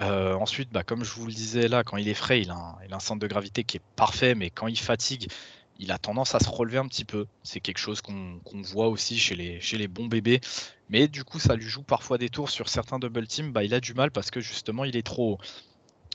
[0.01, 2.77] Euh, ensuite, bah, comme je vous le disais là, quand il est frais, il a,
[2.91, 5.29] un, centre de gravité qui est parfait, mais quand il fatigue,
[5.77, 7.25] il a tendance à se relever un petit peu.
[7.43, 10.41] C'est quelque chose qu'on voit aussi chez les, bons bébés.
[10.89, 13.51] Mais du coup, ça lui joue parfois des tours sur certains double teams.
[13.51, 15.37] Bah, il a du mal parce que justement, il est trop haut.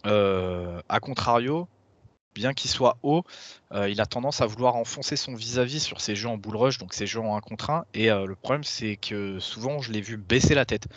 [0.06, 1.66] Euh, a contrario,
[2.34, 3.24] bien qu'il soit haut,
[3.72, 6.78] euh, il a tendance à vouloir enfoncer son vis-à-vis sur ses jeux en bull rush,
[6.78, 7.86] donc ses jeux en 1 contre 1.
[7.94, 10.88] Et le problème, c'est que souvent, je l'ai vu baisser la tête.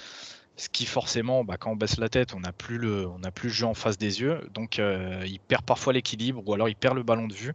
[0.59, 3.67] Ce qui forcément, bah, quand on baisse la tête, on n'a plus, le, plus jeu
[3.67, 4.41] en face des yeux.
[4.55, 7.53] Donc euh, il perd parfois l'équilibre ou alors il perd le ballon de vue.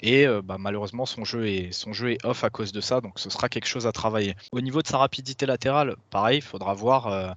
[0.00, 3.02] Et euh, bah, malheureusement, son jeu, est, son jeu est off à cause de ça.
[3.02, 4.34] Donc ce sera quelque chose à travailler.
[4.50, 7.08] Au niveau de sa rapidité latérale, pareil, il faudra voir.
[7.08, 7.32] Euh,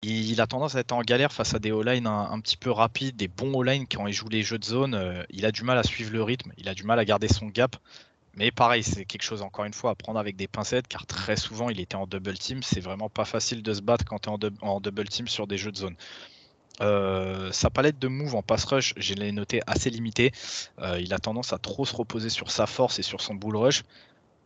[0.00, 3.16] il, a tendance à être en galère face à des O-line un, petit peu rapides,
[3.16, 5.24] des bons O-line quand il joue les jeux de zone.
[5.30, 7.46] il a du mal à suivre le rythme, il a du mal à garder son
[7.46, 7.76] gap.
[8.36, 11.36] Mais pareil, c'est quelque chose encore une fois à prendre avec des pincettes, car très
[11.36, 12.62] souvent il était en double team.
[12.62, 15.56] C'est vraiment pas facile de se battre quand tu es en, double team sur des
[15.56, 15.96] jeux de zone.
[16.80, 20.32] Euh, sa palette de move en pass rush, je l'ai noté assez limitée.
[20.80, 23.56] Euh, il a tendance à trop se reposer sur sa force et sur son bull
[23.56, 23.84] rush.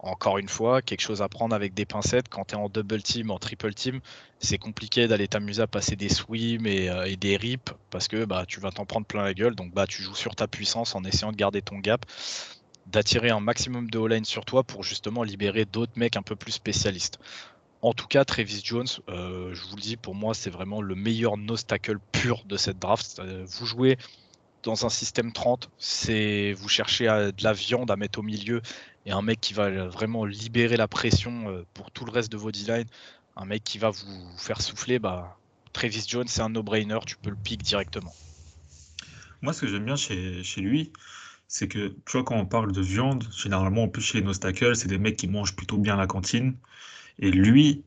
[0.01, 2.29] Encore une fois, quelque chose à prendre avec des pincettes.
[2.29, 4.01] Quand tu es en double team, en triple team,
[4.39, 8.25] c'est compliqué d'aller t'amuser à passer des swims et, euh, et, des rips parce que
[8.25, 9.57] bah, tu vas t'en prendre plein la gueule.
[9.57, 12.05] Donc bah, tu joues sur ta puissance en essayant de garder ton gap
[12.91, 16.53] d'attirer un maximum de all sur toi pour justement libérer d'autres mecs un peu plus
[16.53, 17.19] spécialistes.
[17.81, 20.95] En tout cas, Travis Jones, euh, je vous le dis, pour moi, c'est vraiment le
[20.97, 23.21] meilleur no-stackle pur de cette draft.
[23.21, 23.99] Euh, vous jouez
[24.65, 28.61] dans un système 30, c'est vous cherchez de la viande à mettre au milieu
[29.07, 32.37] et un mec qui va vraiment libérer la pression euh, pour tout le reste de
[32.37, 32.87] vos D-line,
[33.37, 35.39] un mec qui va vous faire souffler, bah,
[35.73, 38.13] Travis Jones, c'est un no-brainer, tu peux le pick directement.
[39.41, 40.93] Moi, ce que j'aime bien chez lui,
[41.49, 44.77] c'est que, tu vois, quand on parle de viande, généralement, en plus chez nos stackers,
[44.77, 46.57] c'est des mecs qui mangent plutôt bien à la cantine.
[47.19, 47.85] Et lui,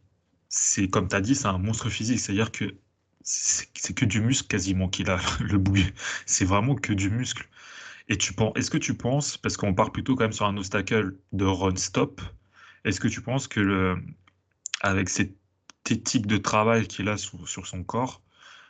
[0.50, 2.20] c'est comme tu as dit, c'est un monstre physique.
[2.20, 2.76] C'est-à-dire que
[3.24, 5.94] c'est que du muscle quasiment qu'il a, le bouillet.
[6.26, 7.48] C'est vraiment que du muscle.
[8.10, 10.58] Et tu penses, est-ce que tu penses, parce qu'on part plutôt quand même sur un
[10.58, 12.22] obstacle de run-stop,
[12.84, 13.96] est-ce que tu penses que
[14.82, 15.36] avec cette
[15.90, 18.22] éthique de travail qu'il a sur, sur, son corps,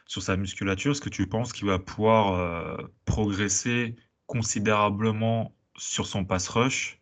[0.08, 3.96] sur sa musculature, est-ce que tu penses qu'il va pouvoir euh, progresser
[4.32, 7.02] considérablement sur son pass rush.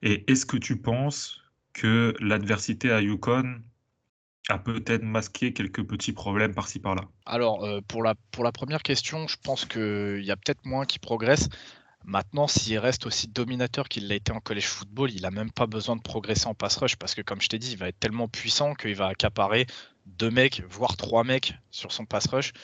[0.00, 1.42] Et est-ce que tu penses
[1.74, 3.60] que l'adversité à Yukon
[4.48, 7.02] a peut-être masqué quelques petits problèmes par-ci par-là?
[7.26, 10.86] Alors, euh, pour, la, pour la première question, je pense qu'il y a peut-être moins
[10.86, 11.50] qui progressent.
[12.06, 15.66] Maintenant, s'il reste aussi dominateur qu'il l'a été en college football, il n'a même pas
[15.66, 18.00] besoin de progresser en pass rush parce que, comme je t'ai dit, il va être
[18.00, 19.66] tellement puissant qu'il va accaparer
[20.06, 22.54] deux mecs, voire trois mecs sur son pass rush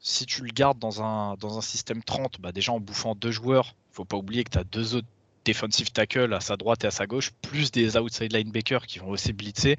[0.00, 4.04] si tu le gardes dans un, système 30, bah déjà en bouffant deux joueurs, faut
[4.04, 5.06] pas oublier que tu as deux autres
[5.44, 9.08] defensive tackles à sa droite et à sa gauche, plus des outside linebackers qui vont
[9.08, 9.76] aussi blitzer.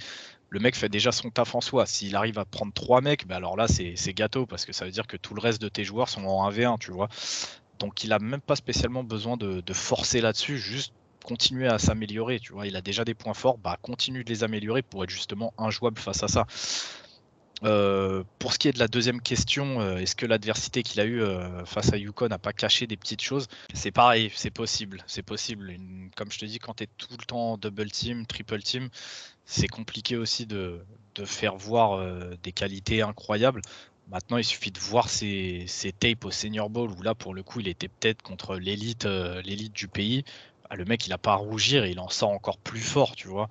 [0.50, 1.86] Le mec fait déjà son taf en soi.
[1.86, 4.92] S'il arrive à prendre trois mecs, bah alors là, c'est gâteau parce que ça veut
[4.92, 7.08] dire que tout le reste de tes joueurs sont en 1v1, tu vois.
[7.80, 12.40] Donc il a même pas spécialement besoin de, forcer là-dessus, juste continuer à s'améliorer.
[12.40, 15.10] Tu vois, il a déjà des points forts, bah continue de les améliorer pour être
[15.10, 16.46] justement injouable face à ça.
[17.64, 21.06] Euh, pour ce qui est de la deuxième question, euh, est-ce que l'adversité qu'il a
[21.06, 23.48] eue euh, face à Yukon n'a pas caché des petites choses?
[23.74, 25.04] C'est pareil, c'est possible.
[25.06, 25.76] C'est possible.
[26.16, 28.90] comme je te dis, quand tu es tout le temps double team, triple team,
[29.46, 30.84] c'est compliqué aussi de,
[31.26, 32.04] faire voir
[32.42, 33.62] des qualités incroyables.
[34.10, 35.68] Maintenant, il suffit de voir ses,
[36.00, 39.74] tapes au Senior Bowl où là, pour le coup, il était peut-être contre l'élite, l'élite
[39.74, 40.24] du pays.
[40.70, 43.16] Ah, le mec, il n'a pas à rougir et il en sort encore plus fort,
[43.16, 43.50] tu vois.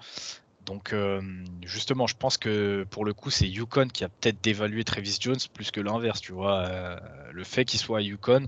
[0.71, 1.21] Donc euh,
[1.63, 5.41] justement, je pense que pour le coup, c'est Yukon qui a peut-être dévalué Travis Jones
[5.53, 6.61] plus que l'inverse, tu vois.
[6.61, 6.97] Euh,
[7.33, 8.47] le fait qu'il soit à Yukon,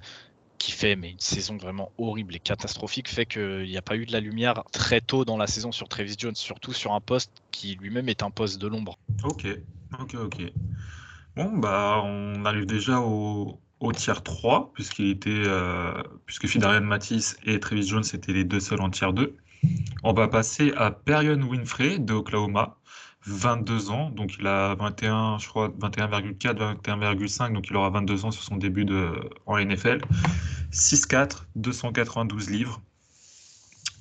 [0.56, 4.12] qui fait une saison vraiment horrible et catastrophique, fait qu'il n'y a pas eu de
[4.12, 7.74] la lumière très tôt dans la saison sur Travis Jones, surtout sur un poste qui
[7.74, 9.00] lui-même est un poste de l'ombre.
[9.24, 9.48] Ok,
[9.98, 10.42] ok, ok.
[11.34, 17.36] Bon, bah on arrive déjà au, au tiers 3, puisqu'il était, euh, puisque Fidarian Matisse
[17.42, 19.34] et Travis Jones étaient les deux seuls en tiers 2.
[20.02, 22.76] On va passer à Perion Winfrey de Oklahoma,
[23.26, 28.30] 22 ans, donc il a 21, je crois 21,4, 21,5, donc il aura 22 ans
[28.32, 29.12] sur son début de,
[29.46, 30.00] en NFL.
[30.72, 32.80] 6-4, 292 livres,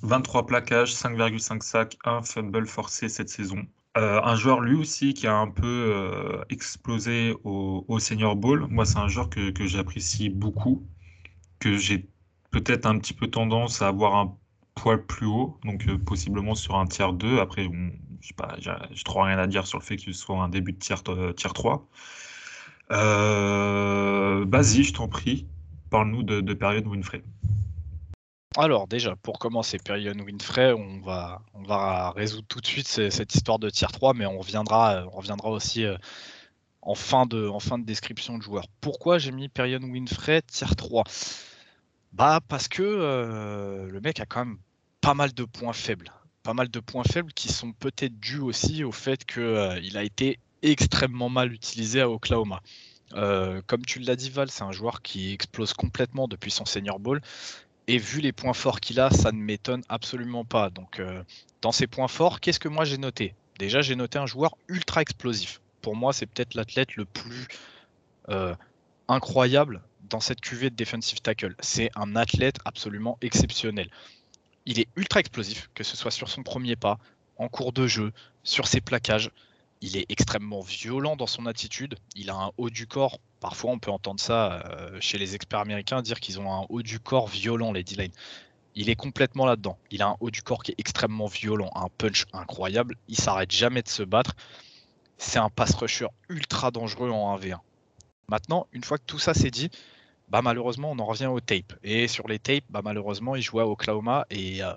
[0.02, 3.64] 23 plaquages, 5,5 sacs, 1 fumble forcé cette saison.
[3.98, 8.66] Euh, un joueur lui aussi qui a un peu euh, explosé au, Senior Bowl.
[8.70, 10.86] Moi, c'est un joueur que, que j'apprécie beaucoup,
[11.60, 12.08] que j'ai
[12.50, 14.36] peut-être un petit peu tendance à avoir un
[14.74, 17.38] poil plus haut, donc euh, possiblement sur un tiers 2.
[17.38, 17.68] Après,
[18.20, 20.72] je pas, j'ai trop rien à dire sur le fait que ce soit un début
[20.72, 21.86] de tiers, euh, tiers 3.
[22.92, 25.46] Euh, Vas-y, je t'en prie,
[25.90, 27.22] parle-nous de, de période Winfrey.
[28.56, 33.34] Alors déjà, pour commencer, période Winfrey, on va, on va résoudre tout de suite cette
[33.34, 35.86] histoire de tiers 3, mais on reviendra, on reviendra aussi
[36.82, 38.66] en, fin de, en fin de description de joueur.
[38.82, 41.04] Pourquoi j'ai mis période Winfrey tiers 3
[42.12, 44.58] bah parce que euh, le mec a quand même
[45.00, 46.12] pas mal de points faibles.
[46.42, 50.02] Pas mal de points faibles qui sont peut-être dus aussi au fait qu'il euh, a
[50.02, 52.60] été extrêmement mal utilisé à Oklahoma.
[53.14, 56.98] Euh, comme tu l'as dit Val, c'est un joueur qui explose complètement depuis son senior
[56.98, 57.20] ball.
[57.88, 60.70] Et vu les points forts qu'il a, ça ne m'étonne absolument pas.
[60.70, 61.02] Donc
[61.62, 63.34] dans ses points forts, qu'est-ce que moi j'ai noté?
[63.58, 65.60] Déjà j'ai noté un joueur ultra explosif.
[65.80, 67.48] Pour moi c'est peut-être l'athlète le plus
[69.08, 71.56] incroyable dans cette cuvée de defensive tackle.
[71.60, 73.88] C'est un athlète absolument exceptionnel.
[74.66, 76.98] Il est ultra explosif, que ce soit sur son premier pas,
[77.38, 78.12] en cours de jeu,
[78.44, 79.30] sur ses plaquages.
[79.80, 81.96] Il est extrêmement violent dans son attitude.
[82.14, 83.18] Il a un haut du corps.
[83.40, 86.82] Parfois, on peut entendre ça euh, chez les experts américains dire qu'ils ont un haut
[86.82, 88.12] du corps violent, les D-line.
[88.74, 89.78] Il est complètement là-dedans.
[89.90, 92.96] Il a un haut du corps qui est extrêmement violent, un punch incroyable.
[93.08, 94.34] Il s'arrête jamais de se battre.
[95.16, 97.58] C'est un pass rusher ultra dangereux en 1v1.
[98.28, 99.70] Maintenant, une fois que tout ça c'est dit,
[100.32, 101.74] bah, malheureusement, on en revient au tape.
[101.84, 104.72] Et sur les tapes, bah, malheureusement, il jouait à Oklahoma et euh,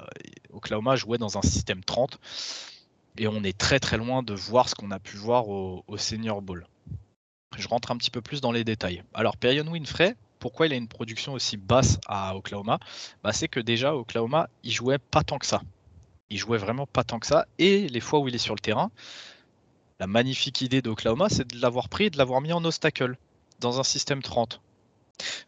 [0.52, 2.20] Oklahoma jouait dans un système 30.
[3.18, 6.42] Et on est très très loin de voir ce qu'on a pu voir au, Senior
[6.42, 6.68] Bowl.
[7.58, 9.02] Je rentre un petit peu plus dans les détails.
[9.14, 12.78] Alors, Perion Winfrey, pourquoi il a une production aussi basse à Oklahoma?
[13.24, 15.62] Bah, C'est que déjà, Oklahoma, il jouait pas tant que ça.
[16.30, 17.46] Il jouait vraiment pas tant que ça.
[17.60, 18.92] Et les fois où il est sur le terrain,
[20.02, 23.16] la magnifique idée d'Oklahoma, c'est de l'avoir pris et de l'avoir mis en obstacle
[23.62, 24.60] dans un système 30.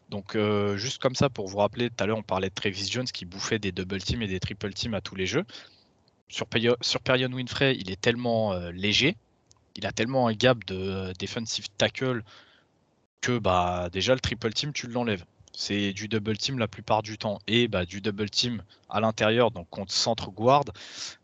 [0.08, 2.88] Donc euh, juste comme ça pour vous rappeler, tout à l'heure on parlait de Travis
[2.90, 5.44] Jones qui bouffait des double teams et des triple teams à tous les jeux.
[6.28, 9.16] Sur, Perion Winfrey, il est tellement euh, léger,
[9.76, 12.22] il a tellement un gap de euh, defensive tackle
[13.20, 15.24] que bah déjà le triple team tu l'enlèves.
[15.52, 19.50] C'est du double team la plupart du temps et bah, du double team à l'intérieur,
[19.50, 20.62] donc contre centre guard.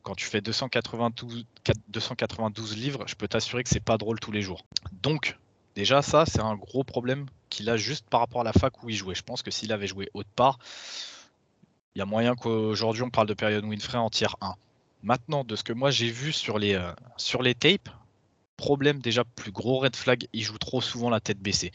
[0.02, 1.46] Quand tu fais 292,
[1.88, 4.64] 292 livres, je peux t'assurer que c'est pas drôle tous les jours.
[5.02, 5.38] Donc
[5.76, 8.90] déjà ça c'est un gros problème qu'il a juste par rapport à la fac où
[8.90, 9.14] il jouait.
[9.14, 10.58] Je pense que s'il avait joué haute part,
[11.94, 14.54] il y a moyen qu'aujourd'hui on parle de période Winfrey en tiers 1.
[15.02, 17.88] Maintenant, de ce que moi j'ai vu sur les, euh, sur les tapes,
[18.56, 21.70] problème déjà plus gros red flag, il joue trop souvent la tête baissée.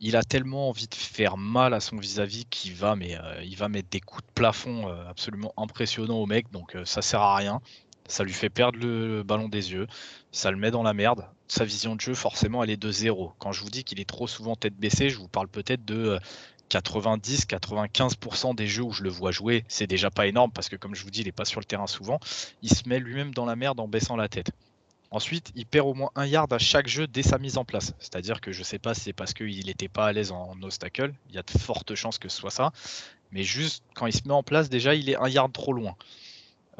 [0.00, 3.56] Il a tellement envie de faire mal à son vis-à-vis qu'il va, mais, euh, il
[3.56, 7.36] va mettre des coups de plafond euh, absolument impressionnants au mec, donc ça sert à
[7.36, 7.62] rien.
[8.08, 9.86] Ça lui fait perdre le ballon des yeux,
[10.30, 11.26] ça le met dans la merde.
[11.48, 13.32] Sa vision de jeu, forcément, elle est de zéro.
[13.38, 16.18] Quand je vous dis qu'il est trop souvent tête baissée, je vous parle peut-être de
[16.70, 19.64] 90-95% euh, des jeux où je le vois jouer.
[19.68, 21.64] C'est déjà pas énorme parce que, comme je vous dis, il n'est pas sur le
[21.64, 22.20] terrain souvent.
[22.62, 24.50] Il se met lui-même dans la merde en baissant la tête.
[25.10, 27.94] Ensuite, il perd au moins un yard à chaque jeu dès sa mise en place.
[28.00, 30.60] C'est-à-dire que je ne sais pas si c'est parce qu'il n'était pas à l'aise en
[30.62, 31.14] obstacle.
[31.28, 32.72] Il y a de fortes chances que ce soit ça.
[33.30, 35.96] Mais juste quand il se met en place, déjà, il est un yard trop loin.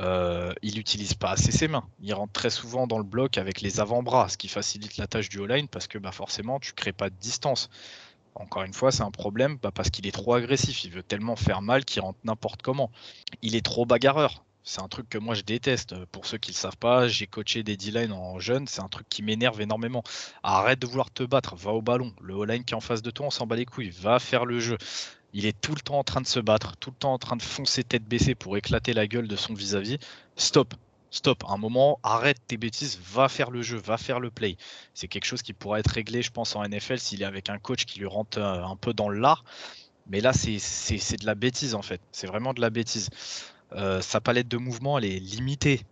[0.00, 1.84] Euh, il n'utilise pas assez ses mains.
[2.02, 5.28] Il rentre très souvent dans le bloc avec les avant-bras, ce qui facilite la tâche
[5.28, 7.70] du O-line parce que bah, forcément, tu crées pas de distance.
[8.34, 10.84] Encore une fois, c'est un problème bah, parce qu'il est trop agressif.
[10.84, 12.90] Il veut tellement faire mal qu'il rentre n'importe comment.
[13.42, 14.44] Il est trop bagarreur.
[14.66, 15.94] C'est un truc que moi je déteste.
[16.06, 18.66] Pour ceux qui ne le savent pas, j'ai coaché des D-line en jeune.
[18.66, 20.02] C'est un truc qui m'énerve énormément.
[20.42, 21.54] Arrête de vouloir te battre.
[21.54, 22.12] Va au ballon.
[22.20, 23.90] Le O-line qui est en face de toi, on s'en bat les couilles.
[23.90, 24.78] Va faire le jeu.
[25.36, 27.34] Il est tout le temps en train de se battre, tout le temps en train
[27.34, 29.98] de foncer tête baissée pour éclater la gueule de son vis-à-vis.
[30.36, 30.74] Stop.
[31.10, 31.42] Stop.
[31.48, 33.00] Un moment, arrête tes bêtises.
[33.12, 33.76] Va faire le jeu.
[33.76, 34.56] Va faire le play.
[34.94, 37.58] C'est quelque chose qui pourrait être réglé, je pense, en NFL s'il est avec un
[37.58, 39.44] coach qui lui rentre euh, un peu dans l'art.
[40.06, 42.00] Mais là, c'est de la bêtise en fait.
[42.12, 43.10] C'est vraiment de la bêtise.
[43.72, 45.82] Euh, sa palette de mouvement, elle est limitée.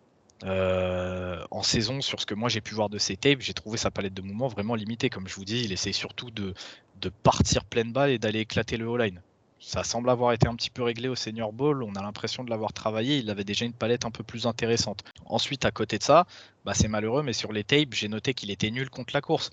[0.45, 3.79] Euh, en saison, sur ce que moi j'ai pu voir de ses tapes, j'ai trouvé
[3.79, 5.11] sa palette de mouvement vraiment limitée.
[5.11, 6.55] Comme je vous dis, il essaye surtout de,
[7.01, 9.21] de partir pleine balle et d'aller éclater le all line
[9.65, 11.85] Ça semble avoir été un petit peu réglé au Senior Bowl.
[11.85, 13.19] On a l'impression de l'avoir travaillé.
[13.19, 15.05] Il avait déjà une palette un peu plus intéressante.
[15.25, 16.27] Ensuite, à côté de ça,
[16.65, 19.51] bah c'est malheureux, mais sur les tapes, j'ai noté qu'il était nul contre la course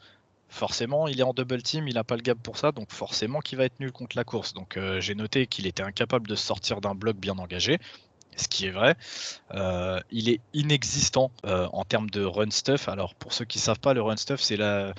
[0.50, 3.40] forcément, il est en double team, il n'a pas le gap pour ça, donc forcément
[3.40, 4.54] qu'il va être nul contre la course.
[4.54, 7.78] Donc euh, j'ai noté qu'il était incapable de sortir d'un bloc bien engagé,
[8.36, 8.96] ce qui est vrai.
[9.54, 12.90] Euh, il est inexistant euh, en termes de run stuff.
[12.90, 14.94] Alors pour ceux qui ne savent pas, le run stuff, c'est la,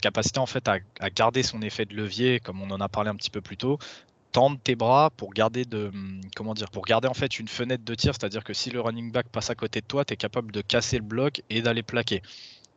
[0.00, 0.78] capacité en fait à,
[1.10, 3.78] garder son effet de levier, comme on en a parlé un petit peu plus tôt,
[4.34, 5.92] tendre tes bras pour garder de
[6.34, 9.12] comment dire pour garder en fait une fenêtre de tir, c'est-à-dire que si le running
[9.12, 11.84] back passe à côté de toi, tu es capable de casser le bloc et d'aller
[11.84, 12.20] plaquer.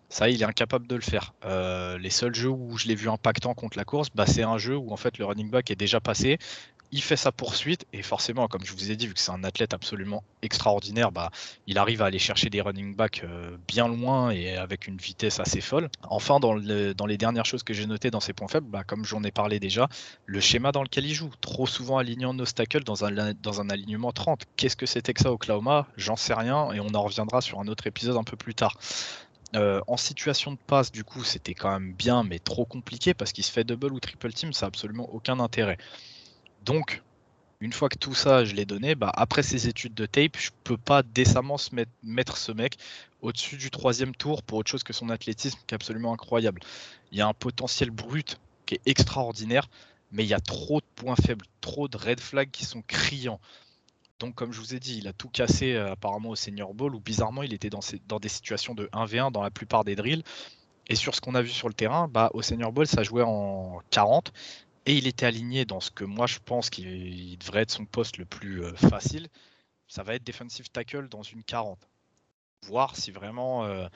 [0.09, 1.33] Ça, il est incapable de le faire.
[1.43, 4.57] Euh, les seuls jeux où je l'ai vu impactant contre la course, bah, c'est un
[4.57, 6.37] jeu où en fait le running back est déjà passé,
[6.91, 9.43] il fait sa poursuite et forcément, comme je vous ai dit, vu que c'est un
[9.43, 11.31] athlète absolument extraordinaire, bah,
[11.65, 15.39] il arrive à aller chercher des running backs euh, bien loin et avec une vitesse
[15.39, 15.89] assez folle.
[16.03, 19.23] Enfin, dans, les dernières choses que j'ai notées dans ses points faibles, bah, comme j'en
[19.23, 19.89] ai parlé déjà,
[20.25, 24.43] le schéma dans lequel il joue, trop souvent alignant nos un, dans un alignement 30.
[24.55, 25.87] Qu'est-ce que c'était que ça Oklahoma?
[25.97, 28.77] J'en sais rien et on en reviendra sur un autre épisode un peu plus tard.
[29.55, 33.31] Euh, en situation de passe, du coup, c'était quand même bien, mais trop compliqué parce
[33.31, 35.77] qu'il se fait double ou triple team, ça n'a absolument aucun intérêt.
[36.67, 37.01] Donc,
[37.61, 40.51] une fois que tout ça, je l'ai donné, bah, après ces études de tape, je
[40.65, 41.69] peux pas décemment se
[42.03, 42.77] mettre, ce mec
[43.21, 46.61] au-dessus du troisième tour pour autre chose que son athlétisme qui est absolument incroyable.
[47.13, 49.69] Il y a un potentiel brut qui est extraordinaire,
[50.11, 53.39] mais il y a trop de points faibles, trop de red flags qui sont criants.
[54.19, 56.93] Donc, comme je vous ai dit, il a tout cassé euh, apparemment au Senior Bowl,
[56.95, 60.23] où bizarrement, il était dans, des situations de 1v1 dans la plupart des drills.
[60.89, 63.23] Et sur ce qu'on a vu sur le terrain, bah, au Senior Bowl, ça jouait
[63.23, 64.33] en 40.
[64.87, 68.17] Et il était aligné dans ce que moi, je pense qu'il devrait être son poste
[68.17, 69.27] le plus euh, facile.
[69.89, 71.77] Ça va être defensive tackle dans une 40.
[72.67, 73.89] Voir si vraiment euh,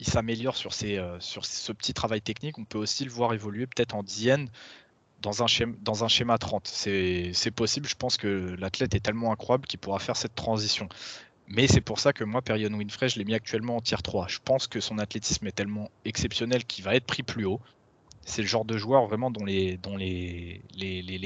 [0.00, 2.58] il s'améliore sur, sur ce petit travail technique.
[2.58, 4.50] On peut aussi le voir évoluer peut-être en DN
[5.22, 6.66] dans un schéma, dans un schéma 30.
[6.66, 10.88] C'est possible, je pense que l'athlète est tellement incroyable qu'il pourra faire cette transition.
[11.46, 14.26] Mais c'est pour ça que moi, Perion Winfrey, je l'ai mis actuellement en tier 3.
[14.26, 17.60] Je pense que son athlétisme est tellement exceptionnel qu'il va être pris plus haut.
[18.26, 20.60] C'est le genre de joueur vraiment dont les, dont les,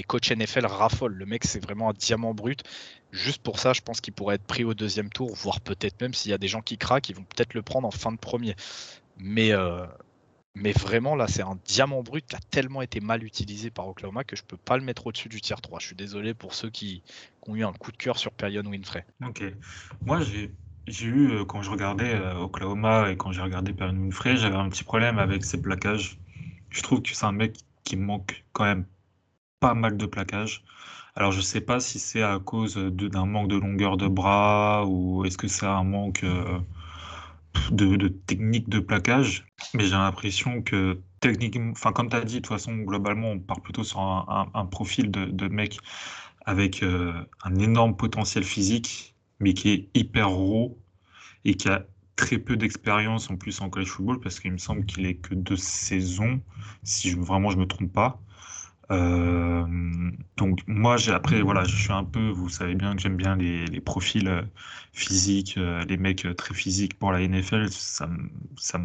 [0.06, 1.14] coachs NFL raffolent.
[1.14, 2.62] Le mec, c'est vraiment un diamant brut.
[3.10, 6.14] Juste pour ça, je pense qu'il pourrait être pris au deuxième tour, voire peut-être même
[6.14, 8.18] s'il y a des gens qui craquent, ils vont peut-être le prendre en fin de
[8.18, 8.54] premier.
[9.18, 9.86] Mais euh,
[10.54, 14.36] vraiment, là, c'est un diamant brut qui a tellement été mal utilisé par Oklahoma que
[14.36, 15.78] je peux pas le mettre au-dessus du tier 3.
[15.80, 17.02] Je suis désolé pour ceux qui,
[17.46, 19.04] ont eu un coup de cœur sur Perion Winfrey.
[19.26, 19.42] Ok.
[20.04, 20.52] Moi, j'ai.
[21.04, 24.68] eu, euh, quand je regardais euh, Oklahoma et quand j'ai regardé Perion Winfrey, j'avais un
[24.68, 26.19] petit problème avec ses plaquages.
[26.70, 28.86] Je trouve que c'est un mec qui manque quand même
[29.60, 30.64] pas mal de plaquages.
[31.16, 35.24] Alors, je sais pas si c'est à cause d'un manque de longueur de bras ou
[35.24, 36.24] est-ce que c'est un manque.
[36.24, 36.60] Euh,
[37.70, 42.40] de, technique de plaquage, mais j'ai l'impression que techniquement, enfin comme tu as dit, de
[42.40, 45.78] toute façon, globalement, on part plutôt sur un, profil de, mec
[46.46, 47.12] avec euh,
[47.44, 50.78] un énorme potentiel physique, mais qui est hyper raw
[51.44, 51.84] et qui a
[52.20, 55.34] très peu d'expérience en plus en college football, parce qu'il me semble qu'il est que
[55.34, 56.40] deux saisons,
[56.82, 58.20] si je, vraiment je me trompe pas.
[58.90, 59.64] Euh,
[60.36, 63.36] donc moi, j'ai après voilà, je suis un peu, vous savez bien que j'aime bien
[63.36, 64.42] les, profils euh,
[64.92, 67.70] physiques, euh, les mecs très physiques pour la NFL.
[67.70, 68.08] Ça,
[68.56, 68.80] ça,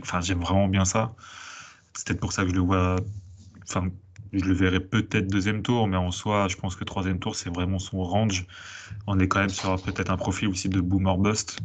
[0.00, 1.14] enfin j'aime vraiment bien ça.
[1.94, 2.96] C'est peut-être pour ça que je le vois.
[3.68, 3.90] Enfin,
[4.32, 7.50] je le verrai peut-être deuxième tour, mais en soi, je pense que troisième tour, c'est
[7.50, 8.46] vraiment son range.
[9.06, 11.58] On est quand même sur peut-être un profil aussi de boomer bust.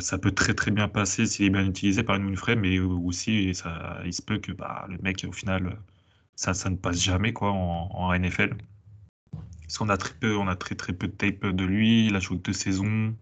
[0.00, 3.54] Ça peut très très bien passer s'il est bien utilisé par une Winfrey, mais aussi
[3.54, 5.78] ça, il se peut que bah, le mec au final
[6.36, 8.56] ça, ça ne passe jamais quoi en, NFL.
[9.62, 12.20] Parce a très peu, on a très très peu de tape de lui, il a
[12.20, 13.14] joué deux saisons.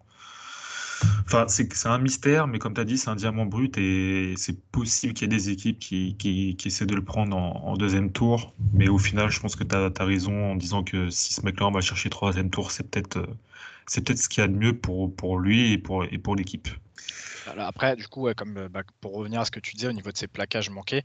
[1.27, 4.61] Enfin, c'est un mystère, mais comme tu as dit, c'est un diamant brut et c'est
[4.71, 8.53] possible qu'il y ait des équipes qui, qui, essaient de le prendre en, deuxième tour.
[8.75, 11.69] Mais au final, je pense que tu as, raison en disant que si ce mec-là,
[11.69, 13.19] on va chercher troisième tour, c'est peut-être
[13.91, 16.37] c'est peut-être ce qu'il y a de mieux pour, pour lui et pour, et pour
[16.37, 16.69] l'équipe.
[17.59, 20.17] Après, du coup, comme, bah, pour revenir à ce que tu disais au niveau de
[20.17, 21.03] ses plaquages manqués,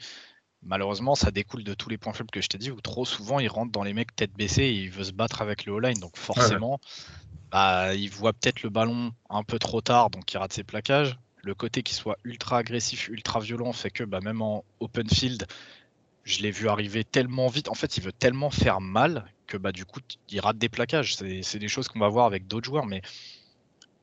[0.62, 3.40] malheureusement, ça découle de tous les points faibles que je t'ai dit, où trop souvent
[3.40, 6.00] il rentre dans les mecs tête baissée et il veut se battre avec le O-line.
[6.00, 6.80] Donc forcément,
[7.52, 11.18] bah, il voit peut-être le ballon un peu trop tard, donc il rate ses plaquages.
[11.38, 15.48] Le côté qui soit ultra agressif, ultra violent, fait que bah, même en open field,
[16.26, 17.70] je l'ai vu arriver tellement vite.
[17.70, 20.00] En fait, il veut tellement faire mal que bah, du coup,
[20.30, 21.16] il rate des plaquages.
[21.16, 23.02] C'est des choses qu'on va voir avec d'autres joueurs, mais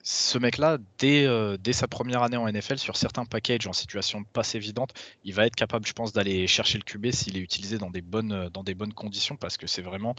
[0.04, 4.24] ce mec-là, dès, euh, dès, sa première année en NFL, sur certains packages en situation
[4.24, 4.92] pas évidente,
[5.24, 8.02] il va être capable, je pense, d'aller chercher le QB s'il est utilisé dans des
[8.02, 10.14] bonnes, dans des bonnes conditions, parce que c'est vraiment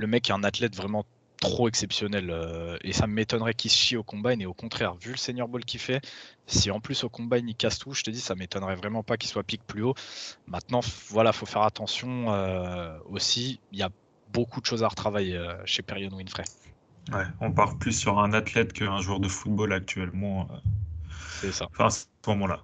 [0.00, 1.04] le mec est un athlète vraiment
[1.40, 2.30] trop exceptionnel.
[2.30, 4.40] Euh, et ça m'étonnerait qu'il se chie au combine.
[4.40, 6.00] Et au contraire, vu le senior ball qu'il fait,
[6.46, 9.16] si en plus au combine il casse tout, je te dis, ça m'étonnerait vraiment pas
[9.16, 9.94] qu'il soit pique plus haut.
[10.46, 13.60] Maintenant, voilà, faut faire attention euh, aussi.
[13.72, 13.90] Il y a
[14.32, 16.44] beaucoup de choses à retravailler chez Perion Winfrey.
[17.12, 20.48] Ouais, on part plus sur un athlète qu'un joueur de football actuellement.
[20.50, 20.56] Euh.
[21.40, 21.66] C'est ça.
[21.70, 22.60] Enfin, à ce moment-là.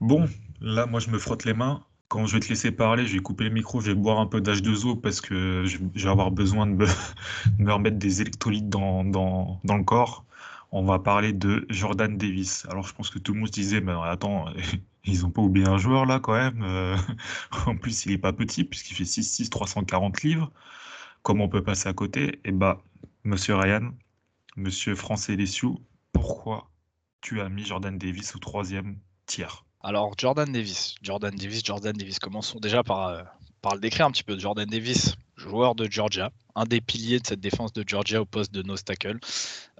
[0.00, 0.28] Bon,
[0.60, 1.84] là, moi, je me frotte les mains.
[2.12, 4.26] Quand je vais te laisser parler, je vais couper le micro, je vais boire un
[4.26, 6.86] peu d'H2O parce que je vais avoir besoin de me,
[7.72, 10.26] remettre des électrolytes dans, le corps.
[10.72, 12.66] On va parler de Jordan Davis.
[12.68, 14.44] Alors, je pense que tout le monde se disait, mais attends,
[15.06, 16.62] ils n'ont pas oublié un joueur là quand même.
[16.62, 16.98] Euh.
[17.66, 20.52] en plus, il n'est pas petit puisqu'il fait 6'6, 340 livres.
[21.22, 22.40] Comment on peut passer à côté?
[22.44, 22.82] Eh bah,
[23.24, 23.90] Monsieur Ryan,
[24.56, 25.80] Monsieur Français Lessiou,
[26.12, 26.70] pourquoi
[27.22, 29.64] tu as mis Jordan Davis au troisième tiers?
[29.84, 32.20] Alors Jordan Davis, Jordan Davis, Jordan Davis.
[32.20, 33.22] Commençons déjà par, euh,
[33.62, 34.38] par le décrire un petit peu.
[34.38, 38.54] Jordan Davis, joueur de Georgia, un des piliers de cette défense de Georgia au poste
[38.54, 39.18] de nose tackle.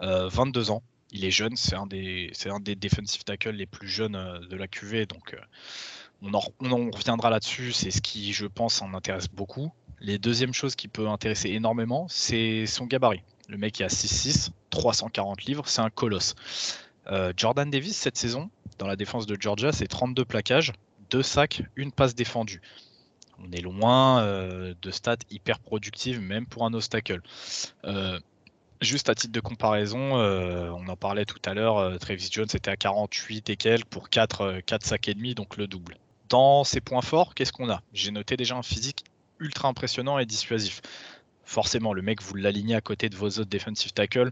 [0.01, 0.83] 22 euh, ans,
[1.13, 4.41] il est jeune, c'est un des, c'est un des defensive tackles les plus jeunes euh,
[4.41, 5.37] de la QV, donc
[6.21, 7.73] on on en reviendra là-dessus.
[7.73, 9.71] C'est ce qui, je pense, en intéresse beaucoup.
[10.01, 13.23] Les deuxièmes choses qui peut intéresser énormément, c'est son gabarit.
[13.49, 16.35] Le mec est à 6'6, 340 livres, c'est un colosse.
[17.37, 18.49] Jordan Davis, cette saison,
[18.83, 20.73] dans la défense de Georgia, c'est 32 plaquages,
[21.11, 22.61] 2 sacs, une passe défendue.
[23.39, 27.21] On est loin euh, de stats hyper productives, même pour un obstacle.
[27.85, 28.19] Euh,
[28.81, 32.77] juste à titre de comparaison, on en parlait tout à l'heure, Travis Jones était à
[32.77, 35.97] 48 et quelques pour 4, 4 sacs et demi, donc le double.
[36.29, 37.83] Dans ses points forts, qu'est-ce qu'on a?
[37.93, 39.05] J'ai noté déjà un physique
[39.39, 40.81] ultra impressionnant et dissuasif
[41.45, 44.31] forcément, le mec, vous l'alignez à côté de vos autres defensive tackles,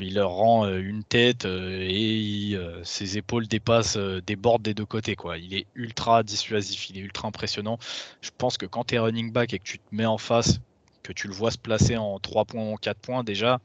[0.00, 4.86] il leur rend euh, une tête euh, et euh, ses épaules dépassent, débordent des deux
[4.86, 5.16] côtés.
[5.16, 5.38] Quoi.
[5.38, 7.78] Il est ultra dissuasif, il est ultra impressionnant.
[8.20, 10.60] Je pense que quand tu es running back et que tu te mets en face,
[11.02, 13.60] que tu le vois se placer en 3 points ou en 4 points, déjà,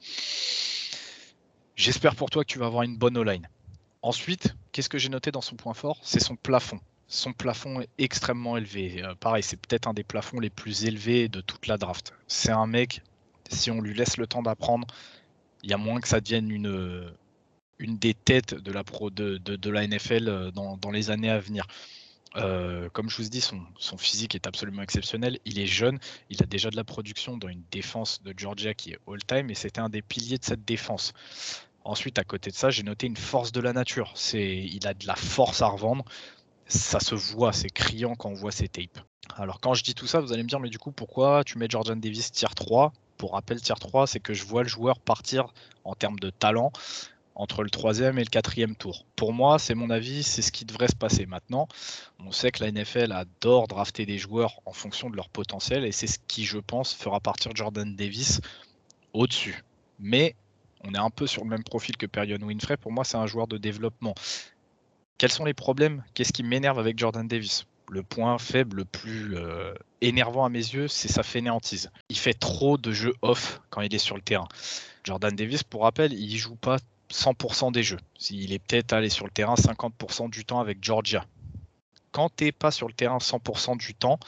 [1.75, 3.47] j'espère pour toi que tu vas avoir une bonne O-line.
[4.01, 5.99] Ensuite, qu'est-ce que j'ai noté dans son point fort?
[6.01, 9.03] C'est son plafond son plafond est extrêmement élevé.
[9.19, 12.13] Pareil, c'est peut-être un des plafonds les plus élevés de toute la draft.
[12.25, 13.03] C'est un mec,
[13.47, 14.87] si on lui laisse le temps d'apprendre,
[15.65, 17.11] il y a moins que ça devienne une,
[17.79, 21.65] une des têtes de la, pro, de, la NFL euh, dans, les années à venir.
[22.37, 25.39] Euh, comme je vous dis, son, physique est absolument exceptionnel.
[25.43, 25.99] Il est jeune,
[26.29, 29.55] il a déjà de la production dans une défense de Georgia qui est all-time et
[29.55, 31.13] c'était un des piliers de cette défense.
[31.83, 34.13] Ensuite, à côté de ça, j'ai noté une force de la nature.
[34.33, 36.05] Il a de la force à revendre
[36.67, 38.99] ça se voit, c'est criant quand on voit ces tapes.
[39.35, 41.57] Alors quand je dis tout ça, vous allez me dire, mais du coup, pourquoi tu
[41.57, 44.99] mets Jordan Davis tier 3 Pour rappel, tier 3, c'est que je vois le joueur
[44.99, 45.53] partir
[45.83, 46.71] en termes de talent
[47.35, 49.05] entre le troisième et le quatrième tour.
[49.15, 51.67] Pour moi, c'est mon avis, c'est ce qui devrait se passer maintenant.
[52.19, 55.91] On sait que la NFL adore drafter des joueurs en fonction de leur potentiel et
[55.91, 58.39] c'est ce qui, je pense, fera partir Jordan Davis
[59.13, 59.63] au-dessus.
[59.99, 60.35] Mais
[60.83, 62.77] on est un peu sur le même profil que Perion Winfrey.
[62.77, 64.15] Pour moi, c'est un joueur de développement.
[65.17, 66.03] Quels sont les problèmes?
[66.13, 67.65] Qu'est-ce qui m'énerve avec Jordan Davis?
[67.89, 71.91] Le point faible le plus euh, énervant à mes yeux, c'est sa fainéantise.
[72.09, 74.47] Il fait trop de jeux off quand il est sur le terrain.
[75.03, 76.77] Jordan Davis, pour rappel, il joue pas
[77.11, 77.99] 100% des jeux.
[78.31, 81.25] Il est peut-être allé sur le terrain 50% du temps avec Georgia.
[82.11, 84.19] Quand tu n'es pas sur le terrain 100% du temps,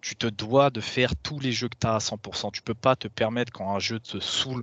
[0.00, 2.52] tu te dois de faire tous les jeux que tu as à 100%.
[2.52, 4.62] Tu peux pas te permettre quand un jeu te saoule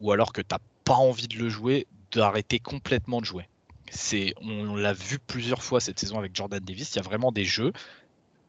[0.00, 3.48] ou alors que tu n'as pas envie de le jouer, d'arrêter complètement de jouer
[4.40, 6.92] on l'a vu plusieurs fois cette saison avec Jordan Davis.
[6.92, 7.72] Il y a vraiment des jeux.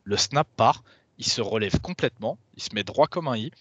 [0.03, 0.83] Le snap part,
[1.17, 3.51] il se relève complètement, il se met droit comme un i.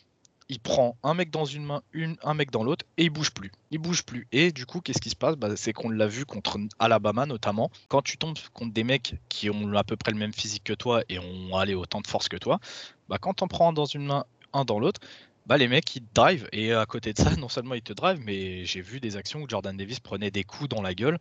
[0.51, 1.83] Il prend un mec dans une main,
[2.23, 3.51] un mec dans l'autre, et il bouge plus.
[3.71, 4.29] Il bouge plus.
[4.31, 5.37] Et du coup, qu'est-ce qui se passe?
[5.37, 7.71] Bah, C'est qu'on l'a vu contre Alabama notamment.
[7.89, 10.75] Quand tu tombes contre des mecs qui ont à peu près le même physique que
[10.75, 12.61] toi et ont allé autant de force que toi,
[13.09, 15.01] bah, quand on prends un dans une main, un dans l'autre,
[15.47, 17.93] bah, les mecs ils te drive et à côté de ça non seulement ils te
[17.93, 21.19] drive mais j'ai vu des actions où Jordan Davis prenait des coups dans la gueule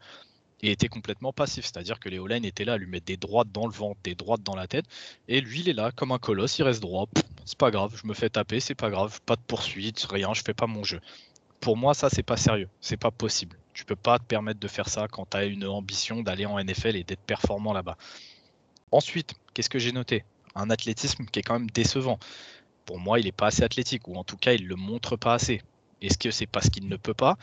[0.63, 1.65] et était complètement passif.
[1.65, 4.15] C'est-à-dire que les O-line étaient là à lui mettre des droites dans le ventre, des
[4.15, 4.85] droites dans la tête.
[5.27, 7.07] Et lui, il est là comme un colosse, il reste droit.
[7.45, 10.41] C'est pas grave, je me fais taper, c'est pas grave, pas de poursuite, rien, je
[10.41, 11.01] fais pas mon jeu.
[11.59, 13.57] Pour moi, ça, c'est pas sérieux, c'est pas possible.
[13.73, 16.57] Tu peux pas te permettre de faire ça quand tu as une ambition d'aller en
[16.63, 17.97] NFL et d'être performant là-bas.
[18.91, 20.23] Ensuite, qu'est-ce que j'ai noté?
[20.55, 22.19] Un athlétisme qui est quand même décevant.
[22.85, 25.33] Pour moi, il est pas assez athlétique, ou en tout cas, il le montre pas
[25.33, 25.61] assez.
[26.01, 27.37] Est-ce que c'est parce qu'il ne peut pas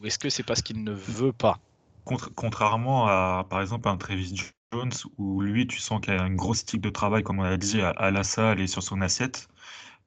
[0.00, 1.58] ou est-ce que c'est parce qu'il ne veut pas?
[2.04, 4.34] Contrairement à, par exemple, un Travis
[4.72, 7.56] Jones, où lui, tu sens qu'il a une grosse tique de travail, comme on a
[7.56, 9.48] dit, à, la salle et sur son assiette.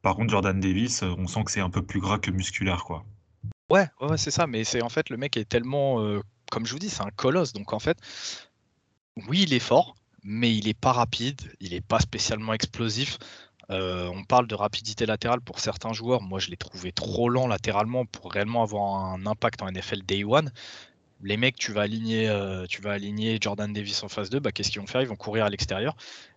[0.01, 3.05] Par contre, Jordan Davis, on sent que c'est un peu plus gras que musculaire, quoi.
[3.69, 4.45] Ouais, ouais, c'est ça.
[4.47, 6.21] Mais c'est en fait le mec est tellement, euh,
[6.51, 7.53] comme je vous dis, c'est un colosse.
[7.53, 7.97] Donc en fait,
[9.27, 13.17] oui, il est fort, mais il est pas rapide, il est pas spécialement explosif.
[13.71, 16.21] Euh, on parle de rapidité latérale pour certains joueurs.
[16.21, 20.23] Moi, je l'ai trouvé trop lent latéralement pour réellement avoir un impact en NFL Day
[20.23, 20.51] One.
[21.21, 24.51] Les mecs, tu vas aligner, euh, tu vas aligner Jordan Davis en phase 2, bah,
[24.51, 25.01] qu'est-ce qu'ils vont faire?
[25.01, 25.95] Ils vont courir à l'extérieur.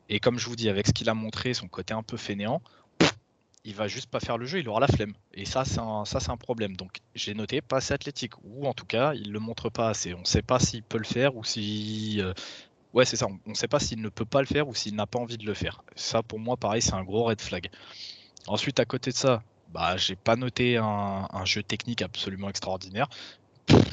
[0.09, 2.63] Et comme je vous dis, avec ce qu'il a montré, son côté un peu fainéant,
[3.65, 5.13] il va juste pas faire le jeu, il aura la flemme.
[5.35, 6.77] Et ça, c'est un, ça, c'est un problème.
[6.77, 10.15] Donc, j'ai noté pas assez athlétique, ou en tout cas, il le montre pas assez.
[10.15, 12.19] On ne sait pas s'il peut le faire ou si.
[12.21, 12.33] Euh,
[12.95, 13.27] ouais, c'est ça.
[13.27, 15.37] On ne sait pas s'il ne peut pas le faire ou s'il n'a pas envie
[15.39, 15.83] de le faire.
[15.97, 17.69] Ça, pour moi, pareil, c'est un gros red flag.
[18.47, 23.09] Ensuite, à côté de ça, bah, j'ai pas noté un, jeu technique absolument extraordinaire.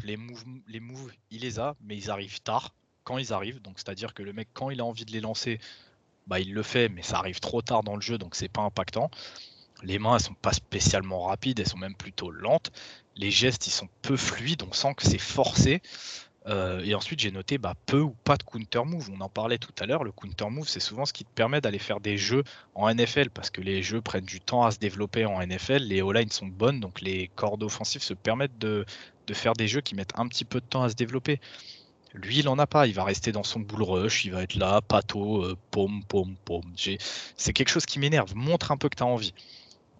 [0.04, 2.74] Les moves, il les a, mais ils arrivent tard
[3.04, 3.62] quand ils arrivent.
[3.62, 5.60] Donc, c'est-à-dire que le mec, quand il a envie de les lancer,
[6.28, 8.62] bah, il le fait, mais ça arrive trop tard dans le jeu, donc c'est pas
[8.62, 9.10] impactant.
[9.84, 12.72] Les mains, elles sont pas spécialement rapides, elles sont même plutôt lentes.
[13.16, 15.82] Les gestes, ils sont peu fluides, on sent que c'est forcé.
[16.48, 19.10] Euh, et ensuite, j'ai noté bah, peu ou pas de counter move.
[19.12, 20.04] On en parlait tout à l'heure.
[20.04, 22.44] Le counter move, c'est souvent ce qui te permet d'aller faire des jeux
[22.76, 25.84] en NFL parce que les jeux prennent du temps à se développer en NFL.
[25.84, 28.86] Les O-line sont bonnes, donc les cordes offensives se permettent de,
[29.34, 31.40] faire des jeux qui mettent un petit peu de temps à se développer.
[32.16, 32.88] Lui, il en a pas.
[32.88, 34.26] Il va rester dans son bull rush.
[34.26, 36.64] Il va être là, pato, euh, pom, pom, pom.
[36.76, 38.36] C'est quelque chose qui m'énerve.
[38.36, 39.34] Montre un peu que tu as envie.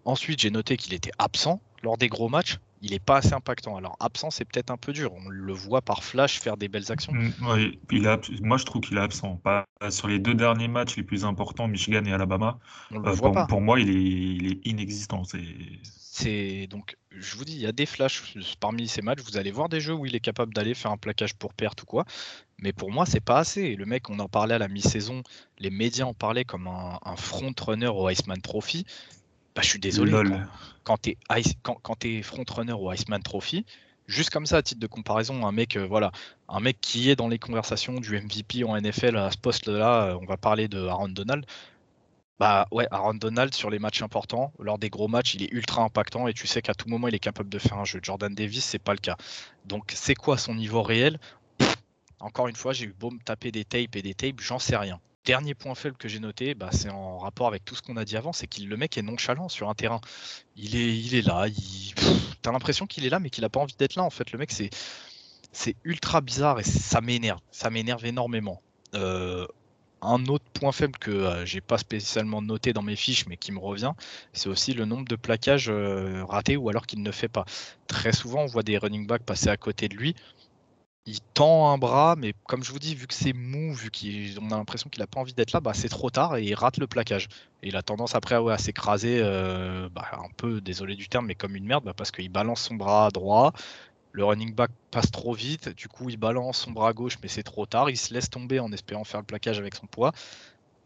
[0.04, 2.58] Ensuite, j'ai noté qu'il était absent lors des gros matchs.
[2.82, 3.76] Il n'est pas assez impactant.
[3.76, 5.12] Alors, absent, c'est peut-être un peu dur.
[5.14, 7.12] On le voit par flash faire des belles actions.
[7.12, 9.40] Mm, moi, je trouve qu'il est absent.
[9.42, 12.58] Pas sur les deux derniers matchs les plus importants, Michigan et Alabama.
[12.92, 15.22] Euh, pour, moi, il est, inexistant.
[15.88, 19.20] C'est donc, je vous dis, il y a des flashs parmi ces matchs.
[19.24, 21.82] Vous allez voir des jeux où il est capable d'aller faire un plaquage pour perte
[21.82, 22.04] ou quoi.
[22.58, 23.76] Mais pour moi, c'est pas assez.
[23.76, 25.22] Le mec, on en parlait à la mi-saison.
[25.58, 28.86] Les médias en parlaient comme un, un front runner au Iceman Trophy.
[29.56, 30.12] Bah, je suis désolé.
[30.84, 31.16] Quand, tu es,
[31.62, 33.64] quand, frontrunner au Iceman Trophy,
[34.06, 36.12] juste comme ça, à titre de comparaison, un mec, euh, voilà,
[36.50, 40.18] un mec qui est dans les conversations du MVP en NFL à ce poste-là, euh,
[40.20, 41.46] on va parler de Aaron Donald.
[42.38, 45.82] Bah ouais, Aaron Donald sur les matchs importants, lors des gros matchs, il est ultra
[45.82, 48.00] impactant et tu sais qu'à tout moment il est capable de faire un jeu.
[48.02, 49.16] Jordan Davis, c'est pas le cas.
[49.64, 51.18] Donc c'est quoi son niveau réel?
[52.20, 54.76] Encore une fois, j'ai eu beau me taper des tapes et des tapes, j'en sais
[54.76, 57.96] rien dernier point faible que j'ai noté, bah, c'est en rapport avec tout ce qu'on
[57.96, 60.00] a dit avant, c'est que le mec est nonchalant sur un terrain.
[60.54, 61.94] Il est, il est là, il...
[62.40, 64.04] t'as l'impression qu'il est là, mais qu'il n'a pas envie d'être là.
[64.04, 64.70] En fait, le mec, c'est,
[65.52, 67.40] c'est ultra bizarre et ça m'énerve.
[67.50, 68.62] Ça m'énerve énormément.
[68.94, 69.46] Euh,
[70.02, 73.52] un autre point faible que euh, j'ai pas spécialement noté dans mes fiches, mais qui
[73.52, 73.92] me revient,
[74.32, 77.44] c'est aussi le nombre de plaquages euh, ratés ou alors qu'il ne fait pas.
[77.86, 80.14] Très souvent, on voit des running backs passer à côté de lui
[81.06, 84.50] il tend un bras, mais comme je vous dis, vu que c'est mou, vu qu'on
[84.50, 86.78] a l'impression qu'il n'a pas envie d'être là, bah, c'est trop tard et il rate
[86.78, 87.28] le plaquage.
[87.62, 91.54] Il a tendance après à s'écraser, euh, bah, un peu, désolé du terme, mais comme
[91.54, 93.52] une merde, bah, parce qu'il balance son bras droit,
[94.16, 97.42] le running back passe trop vite, du coup il balance son bras gauche, mais c'est
[97.42, 100.12] trop tard, il se laisse tomber en espérant faire le plaquage avec son poids,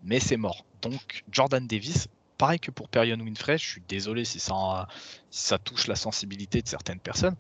[0.03, 0.65] mais c'est mort.
[0.83, 2.09] Donc Jordan Davis,
[2.39, 4.89] pareil que pour Perion Winfrey, je suis désolé si ça,
[5.31, 7.37] si ça touche la sensibilité de certaines personnes,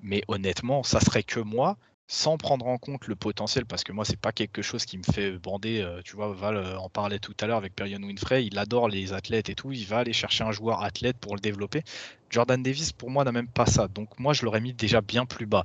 [0.00, 1.76] mais honnêtement, ça serait que moi
[2.12, 5.02] sans prendre en compte le potentiel, parce que moi, c'est pas quelque chose qui me
[5.02, 5.80] fait bander.
[5.80, 8.88] Euh, tu vois, Val euh, en parlait tout à l'heure avec Perion Winfrey, il adore
[8.88, 11.82] les athlètes et tout, il va aller chercher un joueur athlète pour le développer.
[12.28, 13.88] Jordan Davis, pour moi, n'a même pas ça.
[13.88, 15.64] Donc, moi, je l'aurais mis déjà bien plus bas.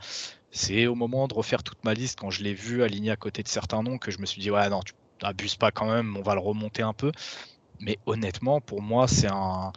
[0.49, 3.43] C'est au moment de refaire toute ma liste, quand je l'ai vu aligné à côté
[3.43, 4.93] de certains noms, que je me suis dit, ouais, non, tu
[5.23, 7.11] abuses pas quand même, on va le remonter un peu.
[7.81, 9.73] Mais honnêtement, pour moi, c'est un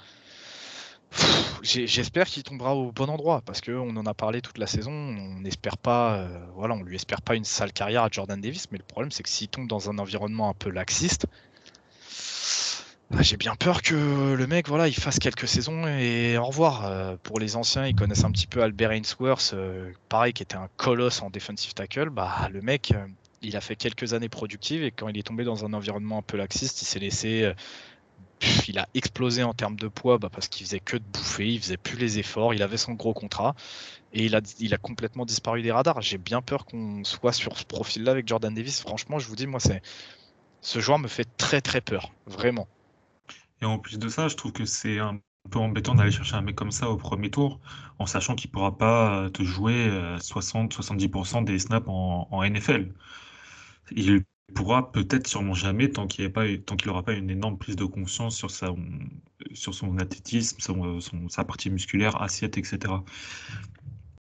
[1.63, 4.93] J'espère qu'il tombera au bon endroit parce qu'on en a parlé toute la saison.
[4.93, 8.69] On n'espère pas, euh, voilà, on lui espère pas une sale carrière à Jordan Davis,
[8.71, 11.27] mais le problème c'est que s'il tombe dans un environnement un peu laxiste,
[13.11, 16.87] bah, j'ai bien peur que le mec, voilà, il fasse quelques saisons et au revoir.
[16.87, 20.57] Euh, pour les anciens, ils connaissent un petit peu Albert Ainsworth, euh, pareil, qui était
[20.57, 22.09] un colosse en defensive tackle.
[22.11, 22.95] Bah, le mec,
[23.43, 26.23] il a fait quelques années productives et quand il est tombé dans un environnement un
[26.23, 27.53] peu laxiste, il s'est laissé
[28.69, 31.61] il a explosé en termes de poids bah, parce qu'il faisait que de bouffer, il
[31.61, 33.55] faisait plus les efforts, il avait son gros contrat
[34.13, 34.35] et il
[34.75, 36.01] a, complètement disparu des radars.
[36.03, 38.81] J'ai bien peur qu'on soit sur ce profil-là avec Jordan Davis.
[38.81, 39.83] Franchement, je vous dis, moi, c'est
[40.61, 42.67] ce joueur me fait très très peur, vraiment.
[43.63, 45.21] Et en plus de ça, je trouve que c'est un
[45.51, 47.61] peu embêtant d'aller chercher un mec comme ça au premier tour,
[47.99, 49.89] en sachant qu'il pourra pas te jouer
[50.19, 52.93] 60-70% des snaps en, NFL.
[54.53, 56.31] Pourra peut-être sûrement jamais tant qu'il
[56.87, 58.75] n'aura pas une énorme prise de conscience sur, sa,
[59.53, 60.59] sur son athlétisme,
[61.29, 62.79] sa partie musculaire, assiette, etc.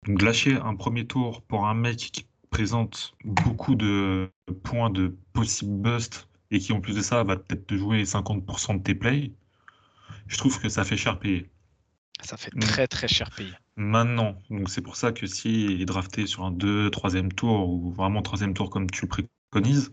[0.06, 4.30] Donc lâcher un premier tour pour un mec qui présente beaucoup de
[4.64, 8.78] points de possible bust et qui en plus de ça va peut-être te jouer 50%
[8.78, 9.32] de tes plays,
[10.28, 11.50] je trouve que ça fait cher payer.
[12.22, 13.54] Ça fait très très cher payer.
[13.76, 17.92] Maintenant, donc c'est pour ça que s'il est drafté sur un 2, 3 tour ou
[17.92, 19.92] vraiment 3 tour comme tu le préconises,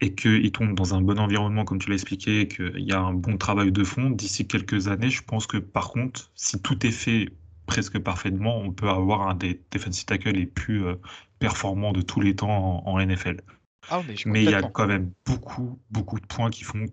[0.00, 3.14] et qu'il tombe dans un bon environnement comme tu l'as expliqué, qu'il y a un
[3.14, 6.90] bon travail de fond, d'ici quelques années, je pense que par contre, si tout est
[6.90, 7.30] fait
[7.64, 10.96] presque parfaitement, on peut avoir un des defensive tackles les plus euh,
[11.38, 13.40] performants de tous les temps en, NFL.
[13.88, 16.84] Ah mais, il y a quand même beaucoup, beaucoup de points qui font,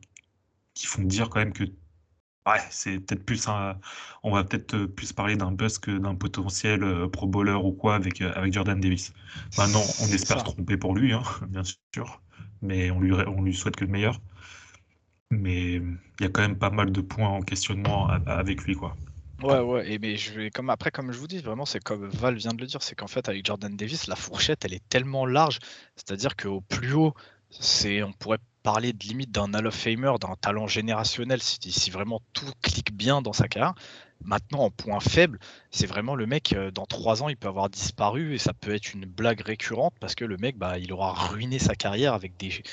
[0.73, 1.65] qui font dire quand même que
[2.47, 3.77] ouais, c'est peut-être plus un,
[4.23, 7.71] on va peut-être euh, plus parler d'un buzz que d'un potentiel euh, pro bowler ou
[7.71, 9.13] quoi avec, avec Jordan Davis.
[9.57, 12.21] Maintenant, on espère se tromper pour lui, hein, bien sûr,
[12.61, 14.19] mais on lui, on lui souhaite que le meilleur.
[15.31, 18.95] Mais il y a quand même pas mal de points en questionnement avec lui, quoi.
[19.41, 22.07] Ouais, ouais, et mais je vais comme après, comme je vous dis, vraiment, c'est comme
[22.07, 24.87] Val vient de le dire, c'est qu'en fait, avec Jordan Davis, la fourchette, elle est
[24.89, 25.59] tellement large,
[25.95, 27.13] c'est-à-dire qu'au plus haut,
[27.49, 32.21] c'est, on pourrait parler de limite d'un Hall of Famer, d'un talent générationnel, si, vraiment
[32.33, 33.75] tout clique bien dans sa carrière.
[34.23, 35.37] Maintenant, en point faible,
[35.69, 38.73] c'est vraiment le mec, euh, dans trois ans, il peut avoir disparu et ça peut
[38.73, 42.37] être une blague récurrente parce que le mec, bah, il aura ruiné sa carrière avec
[42.37, 42.63] des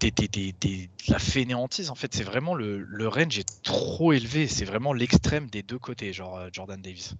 [0.00, 1.90] de la fainéantise.
[1.90, 4.46] En fait, c'est vraiment le, range est trop élevé.
[4.46, 7.14] C'est vraiment l'extrême des deux côtés, genre euh, Jordan Davis.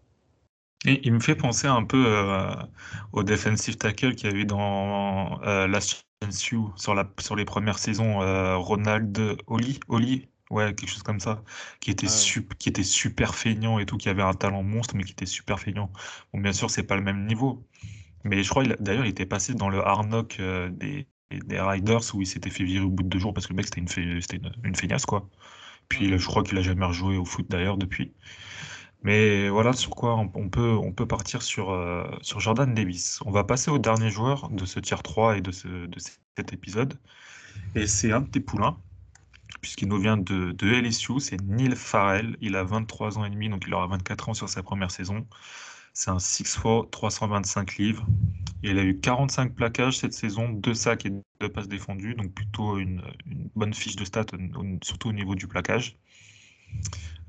[0.85, 2.55] Et il me fait penser un peu euh,
[3.12, 7.37] au defensive tackle qu'il y a eu dans euh, Last Chance You sur, la, sur
[7.37, 8.18] les premières saisons,
[8.59, 11.43] Ronald Oli, Oli, ouais, quelque chose comme ça,
[11.80, 12.09] qui était,
[12.59, 15.61] qui était super feignant et tout, qui avait un talent monstre, mais qui était super
[15.61, 15.91] feignant.
[16.33, 17.64] Bon, bien sûr, c'est pas le même niveau.
[18.24, 21.07] Mais je crois, d'ailleurs, il était passé dans le hard knock des,
[21.41, 23.57] des Riders où il s'était fait virer au bout de deux jours parce que le
[23.57, 25.28] mec c'était une, une, une, feignasse quoi.
[25.89, 28.14] Puis je crois qu'il a jamais rejoué au foot d'ailleurs depuis.
[29.05, 33.21] Mais voilà sur quoi on peut, on peut partir sur, euh, sur Jordan Davis.
[33.27, 35.99] On va passer au dernier joueur de ce tier 3 et de, ce, de
[36.37, 36.95] cet épisode.
[37.75, 38.79] Et c'est un de tes poulains,
[39.61, 42.37] puisqu'il nous vient de, de LSU, c'est Neil Farrell.
[42.41, 45.27] Il a 23 ans et demi, donc il aura 24 ans sur sa première saison.
[45.95, 48.07] C'est un 6-4, 325 livres.
[48.63, 52.79] il a eu 45 plaquages cette saison, 2 sacs et 2 passes défendues, donc plutôt
[52.79, 53.03] une,
[53.57, 54.27] bonne fiche de stats,
[54.83, 55.97] surtout au niveau du plaquage.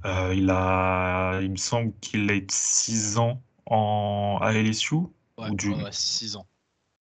[0.06, 4.96] Euh, il, a, il me semble qu'il a 6 ans en, à LSU.
[4.96, 5.74] ou du...
[5.92, 6.48] 6 ans.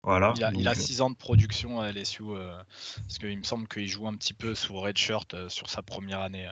[0.03, 2.57] Voilà, il a, 6 ans de production à LSU, euh,
[3.01, 6.21] parce qu'il me semble qu'il joue un petit peu sous Redshirt euh, sur sa première
[6.21, 6.49] année.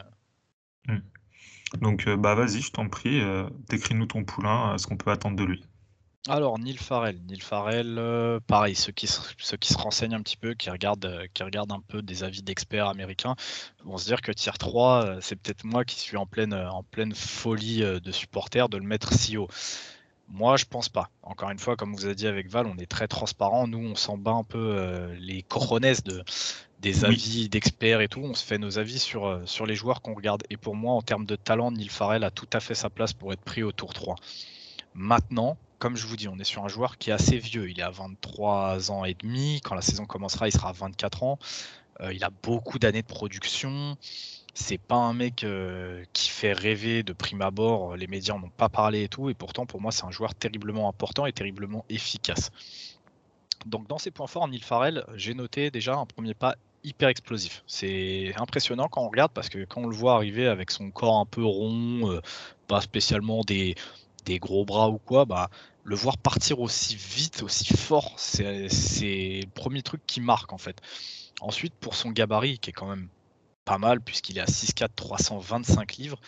[0.88, 1.00] Hmm.
[1.78, 5.12] Donc, euh, bah vas-y, je t'en prie, euh, décris-nous ton poulain, euh, ce qu'on peut
[5.12, 5.64] attendre de lui.
[6.28, 7.20] Alors, Neil Farrell.
[7.28, 11.24] Neil Farrell, pareil, ceux qui, se, ceux qui se renseignent un petit peu, qui regardent,
[11.34, 13.36] qui regardent un peu des avis d'experts américains,
[13.84, 17.16] vont se dire que tier 3, c'est peut-être moi qui suis en pleine, en pleine
[17.16, 19.48] folie de supporters de le mettre si haut.
[20.28, 21.10] Moi, je pense pas.
[21.24, 23.68] Encore une fois, comme vous avez dit avec Val, on est très transparent.
[23.68, 26.24] Nous, on s'en bat un peu les coronets de,
[26.80, 28.22] des avis d'experts et tout.
[28.22, 30.44] On se fait nos avis sur, euh, sur les joueurs qu'on regarde.
[30.50, 33.14] Et pour moi, en termes de talent, Neil Farrell a tout à fait sa place
[33.14, 34.16] pour être pris au tour 3.
[34.94, 37.70] Maintenant, comme je vous dis, on est sur un joueur qui est assez vieux.
[37.70, 39.62] Il est à 23 ans et demi.
[39.64, 41.40] Quand la saison commencera, il sera à 24 ans.
[42.02, 43.98] Euh, il a beaucoup d'années de production.
[44.54, 47.96] C'est pas un mec euh, qui fait rêver de prime abord.
[47.96, 49.30] Les médias n'ont pas parlé et tout.
[49.30, 52.52] Et pourtant, pour moi, c'est un joueur terriblement important et terriblement efficace.
[53.66, 57.64] Donc, dans ses points forts, Neil Farrell, j'ai noté déjà un premier pas hyper explosif.
[57.68, 61.18] C'est impressionnant quand on regarde parce que quand on le voit arriver avec son corps
[61.18, 62.22] un peu rond, euh,
[62.68, 63.76] pas spécialement des,
[64.30, 65.50] des, gros bras ou quoi, bah,
[65.84, 70.82] le voir partir aussi vite, aussi fort, c'est le premier truc qui marque en fait.
[71.42, 73.08] Ensuite, pour son gabarit, qui est quand même
[73.66, 76.20] pas mal puisqu'il est à 6'4, 325 livres,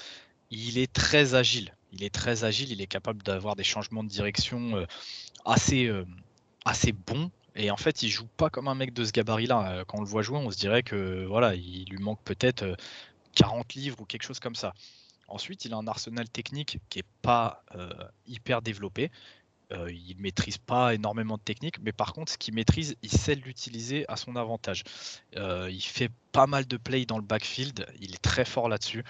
[0.50, 1.76] il est très agile.
[1.94, 4.86] Il est très agile, il est capable d'avoir des changements de direction euh,
[5.46, 6.06] assez, euh,
[6.66, 9.72] assez bons et en fait, il joue pas comme un mec de ce gabarit-là.
[9.72, 12.78] Euh, quand on le voit jouer, on se dirait que voilà, il lui manque peut-être
[13.36, 14.74] 40 euh, livres ou quelque chose comme ça.
[15.32, 17.90] Ensuite, il a un arsenal technique qui est pas euh,
[18.28, 19.12] hyper développé.
[19.90, 24.06] il maîtrise pas énormément de technique, mais par contre, ce qu'il maîtrise, il sait l'utiliser
[24.10, 24.84] à son avantage.
[25.36, 27.88] il fait pas mal de plays dans le backfield.
[28.02, 29.06] Il est très fort là-dessus.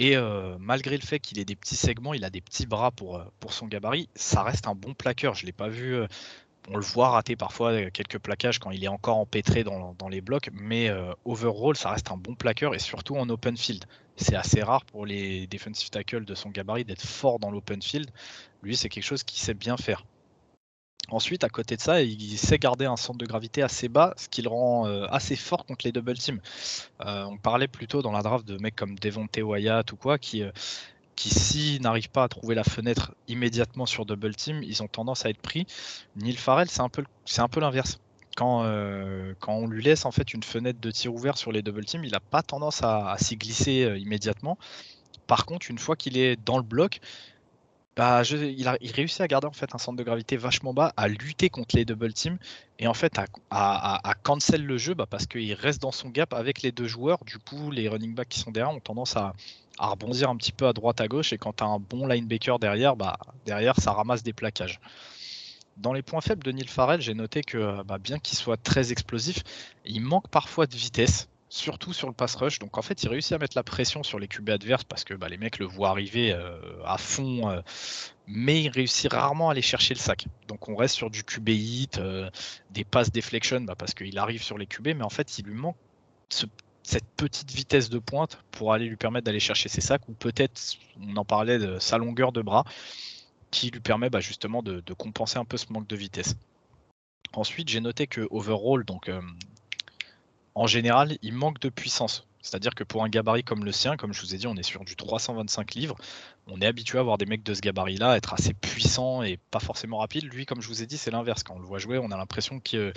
[0.00, 0.16] Et
[0.58, 3.52] malgré le fait qu'il ait des petits segments, il a des petits bras pour, pour
[3.52, 5.34] son gabarit, ça reste un bon plaqueur.
[5.34, 5.96] Je ne l'ai pas vu
[6.68, 10.20] on le voit rater parfois euh, quelques plaquages quand il est encore empêtré dans, les
[10.20, 13.84] blocs, mais euh, overall, ça reste un bon plaqueur et surtout en open field.
[14.16, 18.10] C'est assez rare pour les defensive tackles de son gabarit d'être fort dans l'open field.
[18.62, 20.04] Lui, c'est quelque chose qu'il sait bien faire.
[21.08, 24.28] Ensuite, à côté de ça, il sait garder un centre de gravité assez bas, ce
[24.28, 26.40] qui le rend euh, assez fort contre les double teams.
[26.98, 30.42] On parlait plutôt dans la draft de mecs comme Devonte Wyatt ou quoi, qui,
[31.16, 35.26] qui s'ils n'arrivent pas à trouver la fenêtre immédiatement sur double team, ils ont tendance
[35.26, 35.66] à être pris.
[36.14, 37.98] Neil Farrell, c'est un peu, l'inverse.
[38.36, 38.64] Quand,
[39.40, 42.04] quand on lui laisse en fait une fenêtre de tir ouvert sur les double teams,
[42.04, 44.58] il n'a pas tendance à, à s'y glisser immédiatement.
[45.26, 47.00] Par contre, une fois qu'il est dans le bloc,
[47.96, 51.48] bah, il, réussit à garder en fait un centre de gravité vachement bas, à lutter
[51.48, 52.38] contre les double teams
[52.78, 53.18] et en fait
[53.50, 57.24] à, cancel le jeu bah, parce qu'il reste dans son gap avec les deux joueurs.
[57.24, 59.32] Du coup, les running backs qui sont derrière ont tendance à,
[59.78, 62.58] rebondir un petit peu à droite à gauche et quand tu as un bon linebacker
[62.58, 64.78] derrière, bah, derrière ça ramasse des plaquages.
[65.78, 69.42] Dans les points faibles de Neil Farrell, j'ai noté que bien qu'il soit très explosif,
[69.84, 72.58] il manque parfois de vitesse surtout sur le pass rush.
[72.58, 75.14] Donc en fait, il réussit à mettre la pression sur les QB adverses parce que
[75.14, 77.60] bah, les mecs le voient arriver euh, à fond, euh,
[78.26, 80.26] mais il réussit rarement à aller chercher le sac.
[80.48, 82.30] Donc on reste sur du QB hit, euh,
[82.70, 85.54] des passes deflection bah, parce qu'il arrive sur les QB, mais en fait, il lui
[85.54, 85.76] manque
[86.28, 90.60] cette petite vitesse de pointe pour aller lui permettre d'aller chercher ses sacs ou peut-être,
[91.00, 92.64] on en parlait de sa longueur de bras
[93.52, 96.34] qui lui permet bah, justement de, de, compenser un peu ce manque de vitesse.
[97.32, 99.08] Ensuite, j'ai noté que overall, donc
[100.56, 102.26] en général, il manque de puissance.
[102.40, 104.62] C'est-à-dire que pour un gabarit comme le sien, comme je vous ai dit, on est
[104.62, 105.96] sur du 325 livres.
[106.46, 109.60] On est habitué à voir des mecs de ce gabarit-là être assez puissants et pas
[109.60, 110.24] forcément rapides.
[110.24, 111.42] Lui, comme je vous ai dit, c'est l'inverse.
[111.42, 112.92] Quand on le voit jouer, on a l'impression de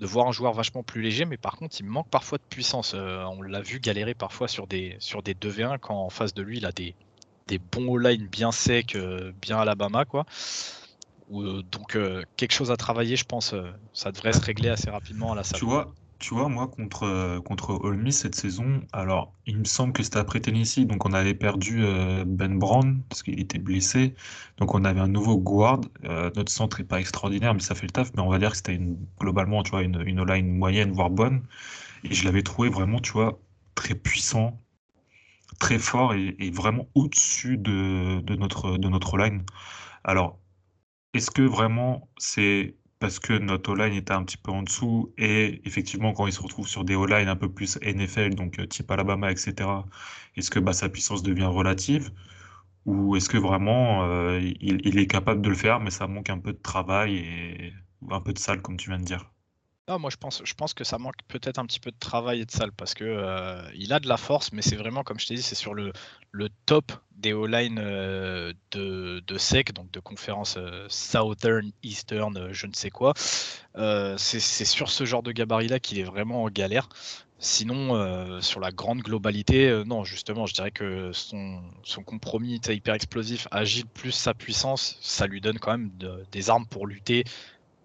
[0.00, 2.92] voir un joueur vachement plus léger, mais par contre, il manque parfois de puissance.
[2.94, 6.42] Euh, on l'a vu galérer parfois sur des, sur des 2v1 quand en face de
[6.42, 6.94] lui, il a des,
[7.72, 10.26] bons all-line bien secs, euh, bien Alabama, quoi.
[11.32, 11.96] Euh, donc,
[12.36, 13.54] quelque chose à travailler, je pense,
[13.94, 15.60] ça devrait se régler assez rapidement à la salle.
[16.20, 20.40] Tu vois, moi, contre, euh, contre cette saison, alors, il me semble que c'était après
[20.40, 24.14] Tennessee, donc on avait perdu euh, Ben Brown, parce qu'il était blessé.
[24.58, 25.80] Donc on avait un nouveau guard.
[26.04, 28.12] Euh, notre centre n'est pas extraordinaire, mais ça fait le taf.
[28.14, 28.80] Mais on va dire que c'était
[29.18, 31.42] globalement, tu vois, une, une line moyenne, voire bonne.
[32.04, 33.40] Et je l'avais trouvé vraiment, tu vois,
[33.74, 34.60] très puissant,
[35.58, 39.42] très fort et, et vraiment au-dessus de, de notre, de notre line.
[40.04, 40.38] Alors,
[41.14, 45.12] est-ce que vraiment c'est parce que notre O-line était un petit peu en dessous.
[45.18, 48.66] Et effectivement, quand il se retrouve sur des O-line un peu plus NFL, donc euh,
[48.66, 49.54] type Alabama, etc.,
[50.36, 52.12] est-ce que bah, sa puissance devient relative
[52.86, 56.38] Ou est-ce que vraiment euh, il, est capable de le faire, mais ça manque un
[56.38, 57.72] peu de travail et
[58.10, 59.30] un peu de salle, comme tu viens de dire?
[59.86, 62.40] Ah, moi, je pense, je pense que ça manque peut-être un petit peu de travail
[62.40, 65.18] et de salle parce que euh, il a de la force, mais c'est vraiment, comme
[65.18, 65.92] je t'ai dit, c'est sur le,
[66.30, 72.66] le top des O-line euh, de, de SEC, donc de conférence euh, Southern, Eastern, je
[72.66, 73.14] ne sais quoi.
[73.16, 76.88] c'est sur ce genre de gabarit-là qu'il est vraiment en galère.
[77.42, 83.48] Sinon, sur la grande globalité, non, justement, je dirais que son, son compromis hyper explosif,
[83.50, 85.90] agile plus sa puissance, ça lui donne quand même
[86.32, 87.24] des armes pour lutter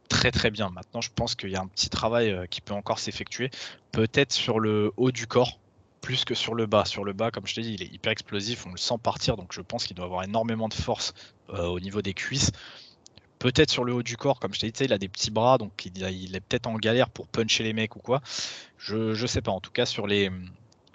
[0.10, 0.70] très très bien.
[0.70, 3.49] Maintenant, je pense qu'il y a un petit travail euh, qui peut encore s'effectuer,
[3.91, 5.60] peut-être sur le haut du corps,
[6.01, 6.86] plus que sur le bas.
[6.86, 9.38] Sur le bas, comme je t'ai dit, il est hyper explosif, on le sent partir,
[9.38, 11.14] donc je pense qu'il doit avoir énormément de force
[11.49, 12.51] euh, au niveau des cuisses.
[13.39, 15.58] Peut-être sur le haut du corps, comme je t'ai dit, il a des petits bras,
[15.58, 18.22] donc il, est peut-être en galère pour puncher les mecs ou quoi.
[18.78, 19.51] Je, je sais pas.
[19.51, 20.32] En tout cas, sur les,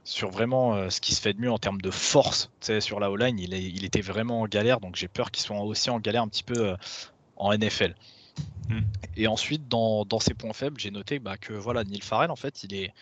[0.05, 2.51] sur vraiment euh, ce qui se fait de mieux en termes de force,
[2.81, 6.01] sur la O-line, il, était vraiment en galère, donc j'ai peur qu'il soit aussi en
[6.01, 6.75] galère un petit peu
[7.37, 7.95] en NFL.
[8.69, 8.81] Mm.
[9.17, 12.37] Et ensuite, dans, dans, ses points faibles, j'ai noté bah, que voilà, Neil Farrell, en
[12.37, 12.93] fait, il est,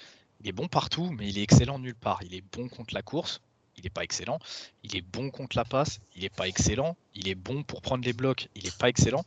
[0.40, 2.20] il est bon partout, mais il est excellent nulle part.
[2.24, 3.40] Il est bon contre la course,
[3.76, 4.38] il n'est pas excellent.
[4.82, 6.96] Il est bon contre la passe, il n'est pas excellent.
[7.14, 9.22] Il est bon pour prendre les blocs, il n'est pas excellent.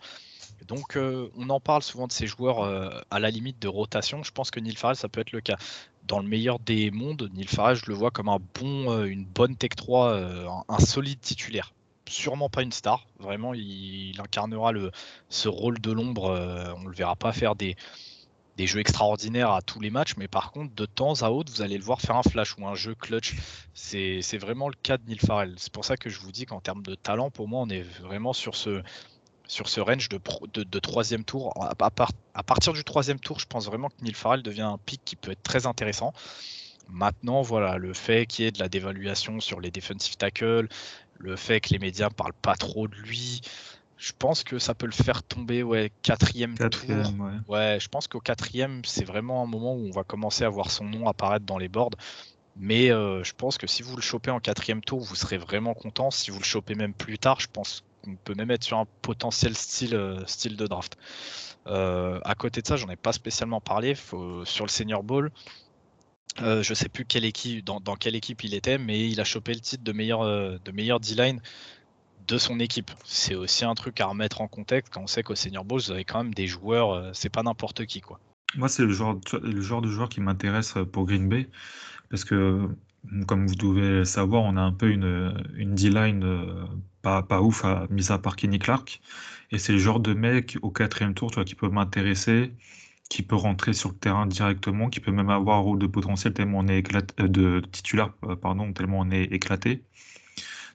[0.67, 4.23] Donc, euh, on en parle souvent de ces joueurs euh, à la limite de rotation.
[4.23, 5.57] Je pense que Neil Farrell, ça peut être le cas.
[6.07, 9.25] Dans le meilleur des mondes, Neil Farrell, je le vois comme un bon, euh, une
[9.25, 11.73] bonne Tech 3, un solide titulaire
[12.07, 13.05] sûrement pas une star.
[13.19, 14.91] Vraiment, il, incarnera le,
[15.29, 16.31] ce rôle de l'ombre.
[16.31, 17.75] Euh, on le verra pas faire des,
[18.57, 21.61] des jeux extraordinaires à tous les matchs, mais par contre, de temps à autre, vous
[21.61, 23.35] allez le voir faire un flash ou un jeu clutch.
[23.73, 25.55] C'est vraiment le cas de Neil Farrell.
[25.57, 27.81] C'est pour ça que je vous dis qu'en termes de talent, pour moi, on est
[27.81, 28.81] vraiment sur ce,
[29.47, 30.19] sur ce range de,
[30.63, 31.53] de, troisième tour.
[31.61, 31.73] À,
[32.33, 35.15] à, partir du troisième tour, je pense vraiment que Neil Farrell devient un pic qui
[35.15, 36.13] peut être très intéressant.
[36.87, 40.67] Maintenant, voilà, le fait qu'il y ait de la dévaluation sur les defensive tackles,
[41.21, 43.41] le fait que les médias parlent pas trop de lui,
[43.97, 46.89] je pense que ça peut le faire tomber ouais quatrième, tour.
[47.47, 47.79] Ouais.
[47.79, 50.85] je pense qu'au quatrième, c'est vraiment un moment où on va commencer à voir son
[50.85, 51.91] nom apparaître dans les boards.
[52.57, 55.73] Mais euh, je pense que si vous le chopez en quatrième tour, vous serez vraiment
[55.73, 56.11] content.
[56.11, 58.87] Si vous le chopez même plus tard, je pense qu'on peut même être sur un
[59.01, 60.97] potentiel style, euh, style de draft.
[61.67, 63.95] Euh, à côté de ça, j'en ai pas spécialement parlé.
[63.95, 65.31] sur le Senior Bowl,
[66.41, 69.53] euh, je sais plus quelle équipe, dans, quelle équipe il était, mais il a chopé
[69.53, 71.41] le titre de meilleur, euh, de meilleur D-line
[72.27, 72.91] de son équipe.
[73.03, 75.91] C'est aussi un truc à remettre en contexte quand on sait qu'au Senior Bowl, vous
[75.91, 78.01] avez quand même des joueurs, euh, c'est pas n'importe qui.
[78.01, 78.19] quoi.
[78.55, 81.47] Moi, c'est le genre, de joueur qui m'intéresse pour Green Bay
[82.09, 82.67] parce que,
[83.27, 86.65] comme vous devez savoir, on a un peu une, une D-line euh,
[87.01, 89.01] pas, pas ouf, mis à part Kenny Clark.
[89.51, 92.53] Et c'est le genre de mec au quatrième tour tu vois, qui peut m'intéresser,
[93.11, 96.33] qui peut rentrer sur le terrain directement, qui peut même avoir un rôle de potentiel
[96.33, 99.83] tellement on est éclaté, euh, de titulaire, pardon, tellement on est éclaté.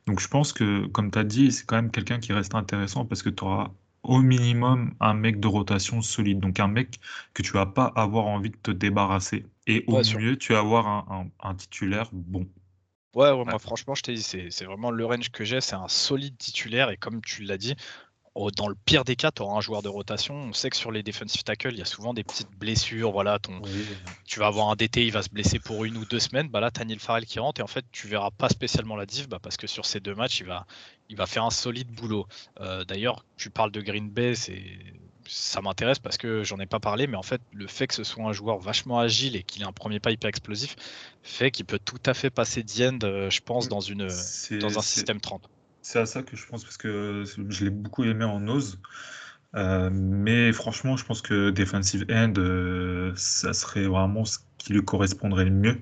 [0.06, 3.06] Donc je pense que, comme tu as dit, c'est quand même quelqu'un qui reste intéressant
[3.06, 3.70] parce que tu auras
[4.02, 6.38] au minimum un mec de rotation solide.
[6.38, 7.00] Donc un mec
[7.32, 9.46] que tu vas pas avoir envie de te débarrasser.
[9.66, 11.08] Et au mieux, tu vas avoir
[11.40, 12.46] un, titulaire bon.
[13.14, 16.36] Ouais, moi franchement, je t'ai dit, c'est vraiment le range que j'ai, c'est un solide
[16.36, 16.90] titulaire.
[16.90, 17.76] Et comme tu l'as dit,
[18.56, 20.34] dans le pire des cas, tu auras un joueur de rotation.
[20.34, 23.10] On sait que sur les defensive tackles, il y a souvent des petites blessures.
[23.10, 23.62] Voilà, ton,
[24.26, 26.48] Tu vas avoir un DT, il va se blesser pour une ou deux semaines.
[26.48, 28.96] Bah là, tu as Neil Farrell qui rentre et en fait, tu verras pas spécialement
[28.96, 30.66] la div bah, parce que sur ces deux matchs, il va,
[31.08, 32.26] il va faire un solide boulot.
[32.60, 34.34] Euh, d'ailleurs, tu parles de Green Bay,
[35.28, 38.04] ça m'intéresse parce que j'en ai pas parlé, mais en fait, le fait que ce
[38.04, 40.76] soit un joueur vachement agile et qu'il ait un premier pas hyper explosif
[41.22, 44.08] fait qu'il peut tout à fait passer d'end, euh, je pense, dans, une,
[44.60, 45.48] dans un système 30.
[45.86, 48.80] C'est à ça que je pense, parce que je l'ai beaucoup aimé en nose.
[49.54, 54.84] Euh, mais franchement, je pense que defensive end, euh, ça serait vraiment ce qui lui
[54.84, 55.80] correspondrait le mieux.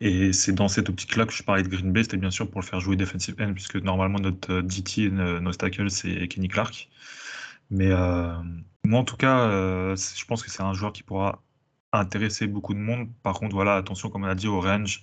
[0.00, 2.60] Et c'est dans cette optique-là que je parlais de Green Bay, c'était bien sûr pour
[2.60, 6.88] le faire jouer defensive end, puisque normalement notre euh, DT, notre tackle, c'est Kenny Clark.
[7.70, 7.90] Mais
[8.84, 9.48] moi, en tout cas,
[9.96, 11.42] je pense que c'est un joueur qui pourra
[12.00, 13.08] intéresser beaucoup de monde.
[13.22, 15.02] Par contre, voilà, attention, comme on a dit, au range,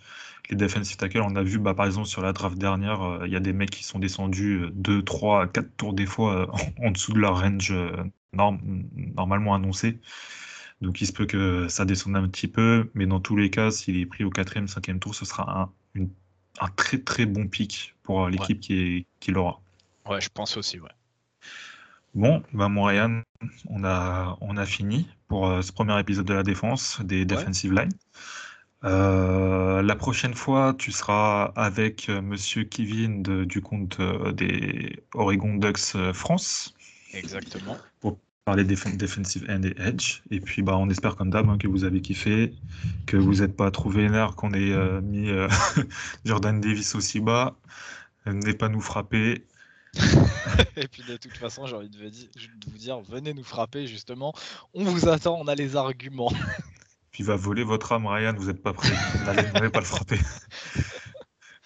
[0.50, 3.34] les defensive tackles, on a vu, bah, par exemple, sur la draft dernière, euh, il
[3.34, 6.48] y a des mecs qui sont descendus 2, 3, 4 tours des fois euh,
[6.84, 7.92] en, dessous de leur range euh,
[8.34, 10.00] normalement annoncé.
[10.82, 13.72] Donc il se peut que ça descende un petit peu, mais dans tous les cas,
[13.72, 16.08] s'il est pris au 4e, 5e tour, ce sera un,
[16.60, 19.62] un très très bon pic pour l'équipe qui, qui l'aura.
[20.08, 20.90] Ouais, je pense aussi, ouais.
[22.14, 22.68] Bon, bah
[23.70, 27.72] on a, on a fini pour euh, ce premier épisode de la défense, des defensive
[27.72, 27.94] lines.
[28.84, 34.02] Euh, la prochaine fois, tu seras avec euh, Monsieur Kevin du compte
[34.34, 36.74] des Oregon Ducks France.
[37.14, 37.78] Exactement.
[38.02, 40.22] Pour parler des defensive end et edge.
[40.32, 42.54] Et puis, bah, on espère comme d'hab hein, que vous avez kiffé,
[43.06, 45.30] que vous n'êtes pas trop vénère qu'on ait mis
[46.26, 47.56] Jordan Davis aussi bas.
[48.26, 49.46] N'est pas nous frapper.
[50.78, 54.34] Et puis de toute façon, j'ai envie de vous dire, venez nous frapper justement.
[54.74, 56.32] On vous attend, on a les arguments.
[57.12, 58.94] puis il va voler votre âme, Ryan, vous n'êtes pas prêt.
[59.26, 60.20] N'allez pas le frapper.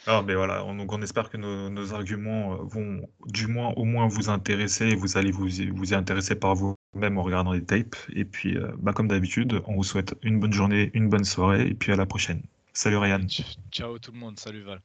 [0.07, 3.85] Non, mais voilà, on, donc on espère que nos, arguments euh, vont du moins au
[3.85, 7.63] moins vous intéresser et vous allez vous, vous y intéresser par vous-même en regardant les
[7.63, 7.95] tapes.
[8.13, 11.67] Et puis, euh, bah, comme d'habitude, on vous souhaite une bonne journée, une bonne soirée
[11.67, 12.43] et puis à la prochaine.
[12.73, 13.25] Salut Ryan.
[13.71, 14.81] Ciao tout le monde, salut Val.